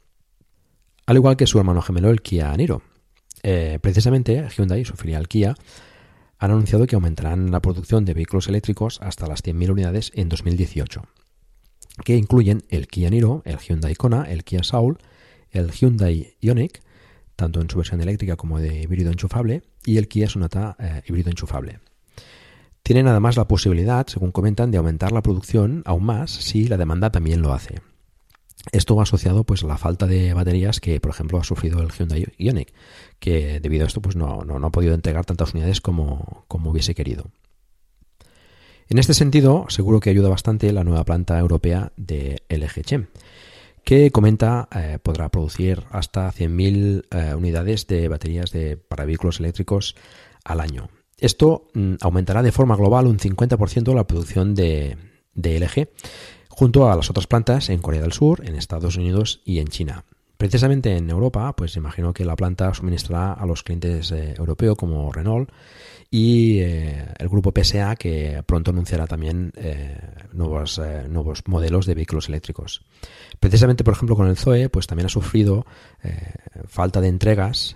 Al 1.05 1.17
igual 1.17 1.37
que 1.37 1.45
su 1.45 1.59
hermano 1.59 1.83
gemelo, 1.83 2.09
el 2.09 2.21
Kia 2.21 2.57
Niro. 2.57 2.81
Eh, 3.43 3.77
precisamente, 3.79 4.47
Hyundai, 4.49 4.83
su 4.83 4.95
filial 4.95 5.27
Kia, 5.27 5.55
han 6.37 6.51
anunciado 6.51 6.87
que 6.87 6.95
aumentarán 6.95 7.51
la 7.51 7.61
producción 7.61 8.05
de 8.05 8.13
vehículos 8.13 8.47
eléctricos 8.47 8.99
hasta 9.01 9.27
las 9.27 9.43
100.000 9.43 9.71
unidades 9.71 10.11
en 10.15 10.29
2018, 10.29 11.03
que 12.03 12.15
incluyen 12.15 12.63
el 12.69 12.87
Kia 12.87 13.09
Niro, 13.09 13.41
el 13.45 13.57
Hyundai 13.57 13.95
Kona, 13.95 14.23
el 14.23 14.43
Kia 14.43 14.63
Soul, 14.63 14.97
el 15.51 15.71
Hyundai 15.71 16.35
Ioniq, 16.41 16.81
tanto 17.35 17.61
en 17.61 17.69
su 17.69 17.77
versión 17.77 18.01
eléctrica 18.01 18.35
como 18.35 18.59
de 18.59 18.81
híbrido 18.81 19.11
enchufable, 19.11 19.63
y 19.85 19.97
el 19.97 20.07
Kia 20.07 20.29
Sonata 20.29 20.75
eh, 20.79 21.01
híbrido 21.07 21.29
enchufable. 21.29 21.79
Tienen 22.83 23.07
además 23.07 23.35
la 23.35 23.47
posibilidad, 23.47 24.05
según 24.07 24.31
comentan, 24.31 24.71
de 24.71 24.77
aumentar 24.77 25.11
la 25.11 25.23
producción 25.23 25.81
aún 25.85 26.05
más 26.05 26.31
si 26.31 26.67
la 26.67 26.77
demanda 26.77 27.11
también 27.11 27.41
lo 27.41 27.53
hace. 27.53 27.81
Esto 28.71 28.95
va 28.95 29.03
asociado 29.03 29.43
pues 29.43 29.63
a 29.63 29.67
la 29.67 29.77
falta 29.77 30.07
de 30.07 30.33
baterías 30.33 30.79
que, 30.79 30.99
por 30.99 31.11
ejemplo, 31.11 31.37
ha 31.37 31.43
sufrido 31.43 31.81
el 31.81 31.91
Hyundai 31.91 32.25
Ioniq, 32.37 32.73
que 33.19 33.59
debido 33.59 33.85
a 33.85 33.87
esto 33.87 34.01
pues 34.01 34.15
no, 34.15 34.43
no, 34.43 34.65
ha 34.65 34.71
podido 34.71 34.93
entregar 34.93 35.25
tantas 35.25 35.53
unidades 35.53 35.81
como, 35.81 36.45
como 36.47 36.71
hubiese 36.71 36.95
querido. 36.95 37.31
En 38.87 38.99
este 38.99 39.13
sentido, 39.13 39.65
seguro 39.69 39.99
que 39.99 40.11
ayuda 40.11 40.29
bastante 40.29 40.71
la 40.71 40.83
nueva 40.83 41.03
planta 41.05 41.39
europea 41.39 41.91
de 41.97 42.43
LG 42.49 42.83
Chem, 42.83 43.07
que 43.83 44.11
comenta 44.11 44.67
eh, 44.75 44.99
podrá 45.01 45.29
producir 45.29 45.83
hasta 45.91 46.31
100.000 46.31 47.05
eh, 47.09 47.35
unidades 47.35 47.87
de 47.87 48.07
baterías 48.07 48.51
de, 48.51 48.77
para 48.77 49.05
vehículos 49.05 49.39
eléctricos 49.39 49.95
al 50.43 50.59
año. 50.59 50.89
Esto 51.17 51.67
mm, 51.73 51.95
aumentará 52.01 52.43
de 52.43 52.51
forma 52.51 52.75
global 52.75 53.07
un 53.07 53.19
50% 53.19 53.93
la 53.93 54.07
producción 54.07 54.53
de, 54.55 54.97
LG, 55.35 55.89
junto 56.55 56.89
a 56.89 56.95
las 56.95 57.09
otras 57.09 57.27
plantas 57.27 57.69
en 57.69 57.81
Corea 57.81 58.01
del 58.01 58.13
Sur, 58.13 58.47
en 58.47 58.55
Estados 58.55 58.95
Unidos 58.95 59.41
y 59.43 59.59
en 59.59 59.67
China. 59.67 60.05
Precisamente 60.37 60.95
en 60.95 61.09
Europa, 61.09 61.53
pues 61.55 61.75
imagino 61.75 62.13
que 62.13 62.23
la 62.23 62.35
planta 62.35 62.73
suministrará 62.73 63.33
a 63.33 63.45
los 63.45 63.63
clientes 63.63 64.11
eh, 64.11 64.35
europeos 64.37 64.77
como 64.77 65.11
Renault 65.11 65.49
y 66.09 66.59
eh, 66.59 67.05
el 67.17 67.29
grupo 67.29 67.51
PSA 67.51 67.95
que 67.97 68.41
pronto 68.45 68.71
anunciará 68.71 69.05
también 69.05 69.51
eh, 69.55 69.97
nuevos, 70.31 70.79
nuevos 71.09 71.43
modelos 71.47 71.85
de 71.85 71.95
vehículos 71.95 72.29
eléctricos. 72.29 72.85
Precisamente, 73.39 73.83
por 73.83 73.93
ejemplo, 73.93 74.15
con 74.15 74.27
el 74.27 74.37
Zoe, 74.37 74.69
pues 74.69 74.87
también 74.87 75.07
ha 75.07 75.09
sufrido 75.09 75.65
falta 76.67 77.01
de 77.01 77.07
entregas 77.09 77.75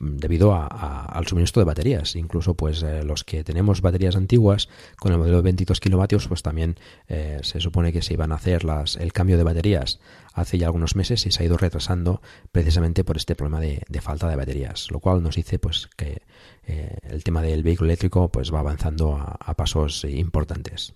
debido 0.00 0.54
al 0.54 1.26
suministro 1.26 1.60
de 1.60 1.66
baterías. 1.66 2.14
Incluso 2.14 2.54
pues 2.54 2.82
eh, 2.82 3.02
los 3.02 3.24
que 3.24 3.42
tenemos 3.42 3.80
baterías 3.80 4.16
antiguas 4.16 4.68
con 4.96 5.12
el 5.12 5.18
modelo 5.18 5.38
de 5.38 5.42
22 5.42 5.80
kilovatios 5.80 6.28
pues 6.28 6.42
también 6.42 6.76
eh, 7.08 7.40
se 7.42 7.60
supone 7.60 7.92
que 7.92 8.02
se 8.02 8.14
iban 8.14 8.32
a 8.32 8.36
hacer 8.36 8.64
las, 8.64 8.96
el 8.96 9.12
cambio 9.12 9.36
de 9.36 9.44
baterías 9.44 9.98
hace 10.34 10.58
ya 10.58 10.66
algunos 10.66 10.94
meses 10.94 11.26
y 11.26 11.32
se 11.32 11.42
ha 11.42 11.46
ido 11.46 11.56
retrasando 11.56 12.22
precisamente 12.52 13.02
por 13.02 13.16
este 13.16 13.34
problema 13.34 13.60
de, 13.60 13.82
falta 14.00 14.28
de 14.28 14.36
baterías, 14.36 14.90
lo 14.92 15.00
cual 15.00 15.22
nos 15.22 15.34
dice 15.34 15.58
pues 15.58 15.88
que 15.96 16.22
eh, 16.64 16.98
el 17.02 17.24
tema 17.24 17.42
del 17.42 17.64
vehículo 17.64 17.90
eléctrico 17.90 18.30
pues 18.30 18.54
va 18.54 18.60
avanzando 18.60 19.16
a, 19.16 19.36
a 19.40 19.54
pasos 19.54 20.04
importantes. 20.04 20.94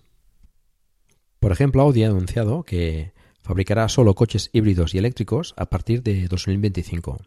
Por 1.41 1.51
ejemplo, 1.51 1.81
Audi 1.81 2.05
ha 2.05 2.07
anunciado 2.07 2.63
que 2.63 3.11
fabricará 3.41 3.89
solo 3.89 4.15
coches 4.15 4.49
híbridos 4.53 4.95
y 4.95 4.99
eléctricos 4.99 5.53
a 5.57 5.65
partir 5.65 6.01
de 6.01 6.29
2025 6.29 7.19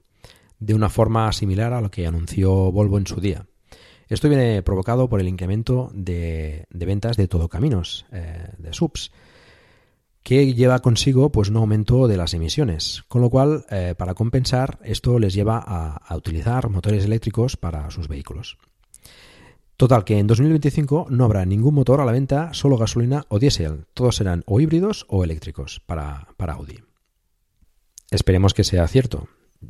de 0.59 0.75
una 0.75 0.89
forma 0.89 1.33
similar 1.33 1.73
a 1.73 1.81
lo 1.81 1.91
que 1.91 2.07
anunció 2.07 2.73
Volvo 2.73 2.99
en 2.99 3.07
su 3.07 3.21
día. 3.21 3.47
Esto 4.09 4.29
viene 4.29 4.63
provocado 4.63 5.09
por 5.09 5.21
el 5.21 5.29
incremento 5.29 5.91
de, 5.93 6.67
ventas 6.71 7.17
de 7.17 7.27
todo 7.27 7.49
caminos, 7.49 8.07
eh, 8.13 8.51
de 8.59 8.73
subs, 8.73 9.11
que 10.23 10.55
lleva 10.55 10.81
consigo 10.81 11.31
pues, 11.31 11.49
un 11.49 11.57
aumento 11.57 12.07
de 12.09 12.17
las 12.17 12.35
emisiones, 12.35 13.05
con 13.09 13.21
lo 13.21 13.31
cual, 13.31 13.65
eh, 13.71 13.95
para 13.97 14.15
compensar, 14.15 14.79
esto 14.83 15.19
les 15.19 15.35
lleva 15.35 15.63
a, 15.65 15.97
a 15.97 16.17
utilizar 16.17 16.69
motores 16.69 17.05
eléctricos 17.05 17.57
para 17.57 17.91
sus 17.91 18.09
vehículos. 18.09 18.59
Total, 19.77 20.05
que 20.05 20.19
en 20.19 20.27
2025 20.27 21.09
no 21.11 21.25
habrá 21.25 21.45
ningún 21.45 21.75
motor 21.75 22.01
a 22.01 22.05
la 22.05 22.13
venta, 22.13 22.55
solo 22.55 22.79
gasolina 22.79 23.25
o 23.29 23.39
diésel. 23.39 23.87
Todos 23.93 24.17
serán 24.17 24.43
o 24.47 24.59
híbridos 24.59 25.05
o 25.09 25.23
eléctricos 25.23 25.83
para, 25.85 26.29
para 26.37 26.55
Audi. 26.55 26.79
Esperemos 28.11 28.55
que 28.55 28.65
sea 28.65 28.89
cierto 28.89 29.29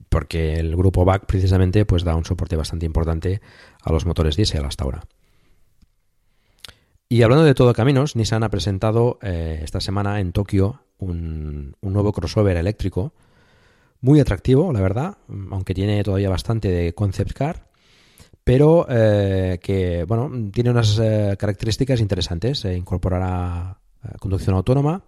porque 0.09 0.55
el 0.55 0.77
grupo 0.77 1.05
BAC 1.05 1.27
precisamente 1.27 1.85
pues 1.85 2.05
da 2.05 2.17
un 2.17 2.25
soporte 2.25 2.57
bastante 2.57 2.87
importante 2.87 3.41
a 3.83 3.93
los 3.93 4.07
motores 4.07 4.37
diésel 4.37 4.65
hasta 4.65 4.85
ahora. 4.85 5.03
Y 7.09 7.23
hablando 7.23 7.45
de 7.45 7.55
todo 7.55 7.73
caminos, 7.73 8.17
Nissan 8.17 8.43
ha 8.43 8.51
presentado 8.51 9.19
eh, 9.23 9.61
esta 9.63 9.81
semana 9.81 10.21
en 10.21 10.33
Tokio 10.33 10.81
un, 10.99 11.77
nuevo 11.81 12.13
crossover 12.13 12.57
eléctrico 12.57 13.13
muy 14.01 14.19
atractivo, 14.19 14.73
la 14.73 14.81
verdad, 14.81 15.19
aunque 15.51 15.73
tiene 15.73 16.03
todavía 16.03 16.29
bastante 16.29 16.69
de 16.69 16.95
concept 16.95 17.33
car, 17.33 17.69
pero 18.43 18.87
eh, 18.89 19.59
que 19.63 20.05
bueno 20.05 20.31
tiene 20.53 20.71
unas 20.71 20.99
eh, 20.99 21.37
características 21.39 22.01
interesantes. 22.01 22.65
incorporará 22.65 23.79
conducción 24.19 24.57
autónoma, 24.57 25.03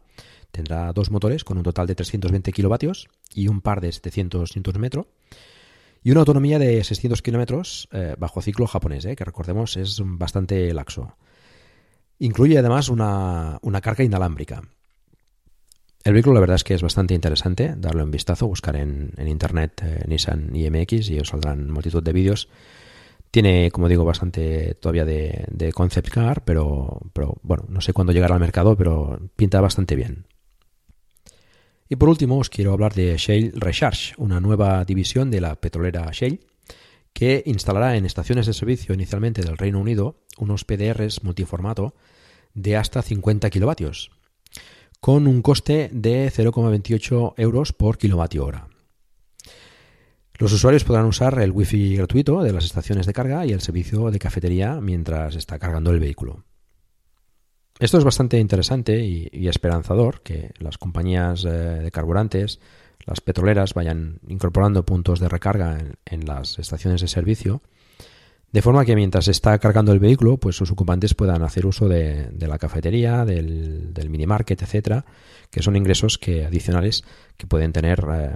Tendrá 0.51 0.93
dos 0.93 1.11
motores 1.11 1.45
con 1.45 1.59
un 1.59 1.63
total 1.63 1.87
de 1.87 1.95
320 1.95 2.53
kilovatios 2.53 3.09
y 3.35 3.49
un 3.49 3.61
par 3.61 3.81
de 3.81 3.93
700 3.93 4.57
Nm 4.57 5.05
y 6.03 6.11
una 6.11 6.21
autonomía 6.21 6.59
de 6.59 6.83
600 6.83 7.23
kilómetros 7.23 7.89
eh, 7.93 8.15
bajo 8.19 8.41
ciclo 8.41 8.67
japonés, 8.67 9.05
eh, 9.05 9.17
que 9.17 9.25
recordemos 9.25 9.77
es 9.77 10.01
bastante 10.03 10.73
laxo. 10.73 11.17
Incluye 12.19 12.59
además 12.59 12.89
una, 12.89 13.59
carga 13.83 14.05
inalámbrica. 14.05 14.63
El 16.05 16.15
vehículo 16.15 16.35
la 16.35 16.41
verdad 16.41 16.57
es 16.57 16.65
que 16.65 16.75
es 16.75 16.83
bastante 16.83 17.15
interesante, 17.15 17.75
darle 17.77 18.03
un 18.03 18.11
vistazo, 18.11 18.47
buscar 18.47 18.77
en, 18.77 19.13
internet 19.19 19.83
eh, 19.85 20.05
Nissan 20.07 20.55
IMX 20.55 21.11
y 21.11 21.21
os 21.21 21.29
saldrán 21.29 21.71
multitud 21.71 22.03
de 22.03 22.13
vídeos. 22.13 22.49
Tiene, 23.31 23.71
como 23.71 23.89
digo, 23.89 24.05
bastante 24.05 24.75
todavía 24.81 25.05
de, 25.05 25.45
de 25.51 25.73
concept 25.73 26.09
car, 26.09 26.45
pero, 26.45 27.01
pero 27.13 27.37
bueno, 27.43 27.67
no 27.69 27.83
sé 27.83 27.93
cuándo 27.93 28.13
llegará 28.13 28.35
al 28.35 28.41
mercado, 28.41 28.75
pero 28.77 29.21
pinta 29.37 29.61
bastante 29.61 29.97
bien. 29.97 30.28
Y 31.89 31.97
por 31.97 32.09
último 32.09 32.39
os 32.39 32.51
quiero 32.51 32.73
hablar 32.73 32.95
de 32.95 33.17
Shale 33.17 33.53
Recharge, 33.55 34.15
una 34.19 34.41
nueva 34.41 34.85
división 34.85 35.31
de 35.31 35.41
la 35.41 35.55
petrolera 35.57 36.11
Shale 36.13 36.41
que 37.13 37.43
instalará 37.47 37.97
en 37.97 38.05
estaciones 38.05 38.47
de 38.47 38.53
servicio 38.53 38.95
inicialmente 38.95 39.43
del 39.43 39.57
Reino 39.57 39.81
Unido 39.81 40.21
unos 40.37 40.65
PDRs 40.65 41.25
multiformato 41.25 41.95
de 42.55 42.77
hasta 42.77 43.03
50 43.03 43.51
kilovatios, 43.51 44.11
con 45.01 45.27
un 45.27 45.43
coste 45.43 45.91
de 45.93 46.31
0,28 46.31 47.35
euros 47.37 47.73
por 47.73 47.99
kilovatio 47.99 48.45
hora. 48.45 48.69
Los 50.35 50.53
usuarios 50.53 50.85
podrán 50.85 51.07
usar 51.07 51.41
el 51.41 51.51
wifi 51.51 51.97
gratuito 51.97 52.43
de 52.43 52.53
las 52.53 52.65
estaciones 52.65 53.07
de 53.07 53.13
carga 53.13 53.45
y 53.45 53.53
el 53.53 53.61
servicio 53.61 54.11
de 54.13 54.21
cafetería 54.21 54.81
mientras 54.81 55.35
está 55.35 55.59
cargando 55.59 55.91
el 55.91 55.99
vehículo. 55.99 56.45
Esto 57.79 57.99
es 57.99 58.05
bastante 58.05 58.39
interesante 58.39 58.99
y, 59.05 59.49
esperanzador 59.49 60.23
que 60.23 60.51
las 60.59 60.79
compañías 60.79 61.45
eh, 61.45 61.49
de 61.49 61.91
carburantes, 61.93 62.59
las 63.07 63.21
petroleras, 63.21 63.73
vayan 63.73 64.19
incorporando 64.27 64.85
puntos 64.85 65.21
de 65.21 65.29
recarga 65.29 65.79
en, 66.05 66.27
las 66.27 66.59
estaciones 66.59 67.01
de 67.01 67.09
servicio, 67.09 67.63
de 68.51 68.63
forma 68.63 68.85
que 68.85 68.97
mientras 68.97 69.29
está 69.29 69.59
cargando 69.59 69.93
el 69.93 70.01
vehículo, 70.01 70.39
pues 70.39 70.57
sus 70.57 70.73
ocupantes 70.73 71.15
puedan 71.15 71.43
hacer 71.43 71.67
uso 71.67 71.89
de, 71.89 72.31
la 72.41 72.59
cafetería, 72.59 73.25
del, 73.25 73.95
del 73.95 74.11
mini 74.11 74.27
market, 74.27 74.61
etcétera, 74.61 75.05
que 75.51 75.63
son 75.63 75.77
ingresos 75.77 76.19
que 76.19 76.47
adicionales 76.47 77.05
que 77.37 77.47
pueden 77.47 77.73
tener 77.73 78.05
eh, 78.11 78.31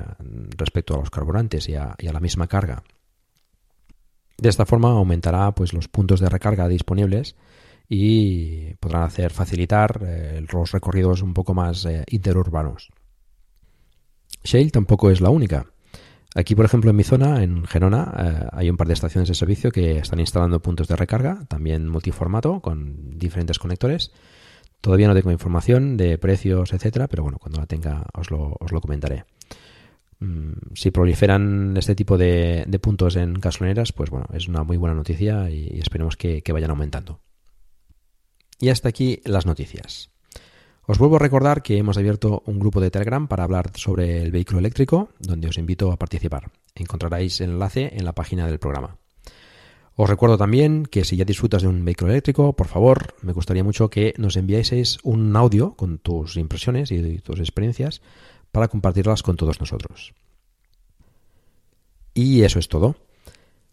respecto 0.57 0.95
a 0.95 0.99
los 0.99 1.11
carburantes 1.11 1.69
y 1.69 1.75
a, 1.75 1.97
y 1.99 2.07
a 2.07 2.13
la 2.13 2.21
misma 2.21 2.47
carga. 2.47 2.85
De 4.39 4.49
esta 4.49 4.67
forma 4.67 4.91
aumentará 4.91 5.53
pues 5.53 5.73
los 5.73 5.89
puntos 5.89 6.21
de 6.21 6.29
recarga 6.29 6.69
disponibles 6.69 7.35
y 7.95 8.75
podrán 8.81 9.03
hacer 9.03 9.33
facilitar 9.33 10.01
eh, 10.03 10.43
los 10.51 10.73
recorridos 10.73 11.21
un 11.21 11.35
poco 11.35 11.53
más 11.53 11.85
eh, 11.85 12.07
interurbanos. 12.09 12.89
Shale 14.43 14.71
tampoco 14.71 15.11
es 15.11 15.21
la 15.21 15.29
única. 15.29 15.67
Aquí, 16.35 16.55
por 16.55 16.65
ejemplo, 16.65 16.89
en 16.89 16.97
mi 16.97 17.05
zona, 17.05 17.43
en 17.43 17.67
Gerona, 17.67 18.15
eh, 18.19 18.49
hay 18.51 18.71
un 18.71 18.79
par 18.79 18.87
de 18.87 18.95
estaciones 18.95 19.29
de 19.29 19.35
servicio 19.35 19.71
que 19.71 19.99
están 19.99 20.21
instalando 20.21 20.63
puntos 20.63 20.89
de 20.89 20.97
recarga, 20.97 21.45
también 21.49 21.87
multiformato, 21.87 22.61
con 22.61 23.19
diferentes 23.19 23.59
conectores. 23.59 24.11
Todavía 24.81 25.09
no 25.09 25.15
tengo 25.15 25.31
información 25.31 25.99
de 25.99 26.17
precios, 26.17 26.73
etcétera, 26.73 27.09
pero 27.09 27.25
bueno, 27.25 27.37
cuando 27.39 27.61
la 27.61 27.67
tenga 27.67 28.07
os 28.15 28.31
lo, 28.31 28.57
comentaré. 28.81 29.27
Mm, 30.19 30.53
si 30.75 30.91
proliferan 30.91 31.77
este 31.77 31.95
tipo 31.95 32.17
de, 32.17 32.67
puntos 32.81 33.17
en 33.17 33.35
gasolineras, 33.35 33.93
pues 33.93 34.09
bueno, 34.09 34.29
es 34.33 34.49
una 34.49 34.63
muy 34.65 34.79
buena 34.79 34.95
noticia 34.95 35.51
y, 35.51 35.79
esperemos 35.79 36.17
que 36.17 36.43
vayan 36.55 36.71
aumentando. 36.71 37.21
Y 38.63 38.69
hasta 38.69 38.89
aquí 38.89 39.21
las 39.25 39.45
noticias. 39.45 40.11
Os 40.87 40.97
vuelvo 40.97 41.17
a 41.17 41.19
recordar 41.19 41.65
que 41.65 41.79
hemos 41.79 41.99
abierto 41.99 42.45
un 42.47 42.61
grupo 42.61 42.81
de 42.81 42.93
Telegram 42.93 43.27
para 43.27 43.43
hablar 43.43 43.73
sobre 43.75 44.23
el 44.23 44.31
vehículo 44.31 44.61
eléctrico, 44.61 45.09
donde 45.19 45.49
os 45.49 45.59
invito 45.59 45.91
a 45.91 45.97
participar. 45.97 46.53
Encontraréis 46.77 47.41
el 47.41 47.51
enlace 47.51 47.91
en 47.93 48.05
la 48.05 48.13
página 48.13 48.47
del 48.47 48.61
programa. 48.61 48.99
Os 49.97 50.09
recuerdo 50.09 50.39
también 50.39 50.87
que 50.87 51.05
si 51.05 51.17
ya 51.17 51.25
disfrutas 51.25 51.63
de 51.63 51.69
un 51.69 51.85
vehículo 51.85 52.13
eléctrico, 52.13 52.53
por 52.53 52.69
favor, 52.69 53.17
me 53.23 53.33
gustaría 53.33 53.65
mucho 53.65 53.91
que 53.91 54.15
nos 54.17 54.37
enviaseis 54.37 54.99
un 55.03 55.35
audio 55.35 55.75
con 55.75 55.99
tus 55.99 56.37
impresiones 56.37 56.93
y 56.93 57.19
tus 57.19 57.41
experiencias 57.41 58.01
para 58.53 58.69
compartirlas 58.69 59.25
con 59.25 59.37
todos 59.37 59.59
nosotros. 59.59 60.15
Y 62.15 62.43
eso 62.43 62.61
es 62.61 62.69
todo. 62.69 62.95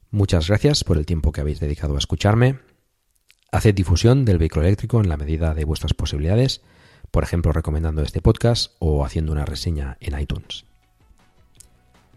Muchas 0.10 0.47
gracias 0.47 0.84
por 0.84 0.97
el 0.97 1.06
tiempo 1.06 1.32
que 1.32 1.41
habéis 1.41 1.60
dedicado 1.60 1.93
a 1.93 1.99
escucharme. 1.99 2.58
Haced 3.51 3.73
difusión 3.73 4.25
del 4.25 4.38
vehículo 4.38 4.65
eléctrico 4.65 5.01
en 5.01 5.09
la 5.09 5.17
medida 5.17 5.55
de 5.55 5.65
vuestras 5.65 5.93
posibilidades, 5.93 6.62
por 7.09 7.23
ejemplo 7.23 7.51
recomendando 7.51 8.03
este 8.03 8.21
podcast 8.21 8.73
o 8.77 9.03
haciendo 9.03 9.31
una 9.31 9.45
reseña 9.45 9.97
en 10.01 10.19
iTunes. 10.19 10.65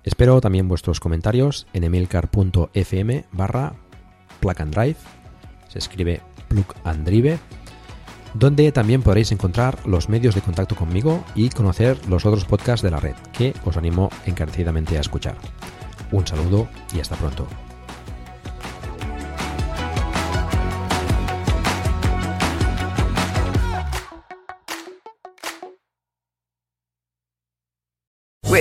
Espero 0.04 0.40
también 0.40 0.68
vuestros 0.68 1.00
comentarios 1.00 1.66
en 1.72 1.84
emilcar.fm 1.84 3.24
barra 3.32 3.74
plug 4.40 4.60
and 4.60 4.74
drive, 4.74 4.96
se 5.68 5.78
escribe 5.78 6.20
plug 6.48 6.66
and 6.84 7.06
drive, 7.06 7.38
donde 8.34 8.70
también 8.72 9.02
podréis 9.02 9.32
encontrar 9.32 9.86
los 9.86 10.10
medios 10.10 10.34
de 10.34 10.42
contacto 10.42 10.76
conmigo 10.76 11.24
y 11.34 11.48
conocer 11.48 11.96
los 12.08 12.26
otros 12.26 12.44
podcasts 12.44 12.82
de 12.82 12.90
la 12.90 13.00
red, 13.00 13.14
que 13.32 13.54
os 13.64 13.76
animo 13.76 14.10
encarecidamente 14.26 14.98
a 14.98 15.00
escuchar. 15.00 15.36
Un 16.10 16.26
saludo 16.26 16.68
y 16.94 17.00
hasta 17.00 17.16
pronto. 17.16 17.46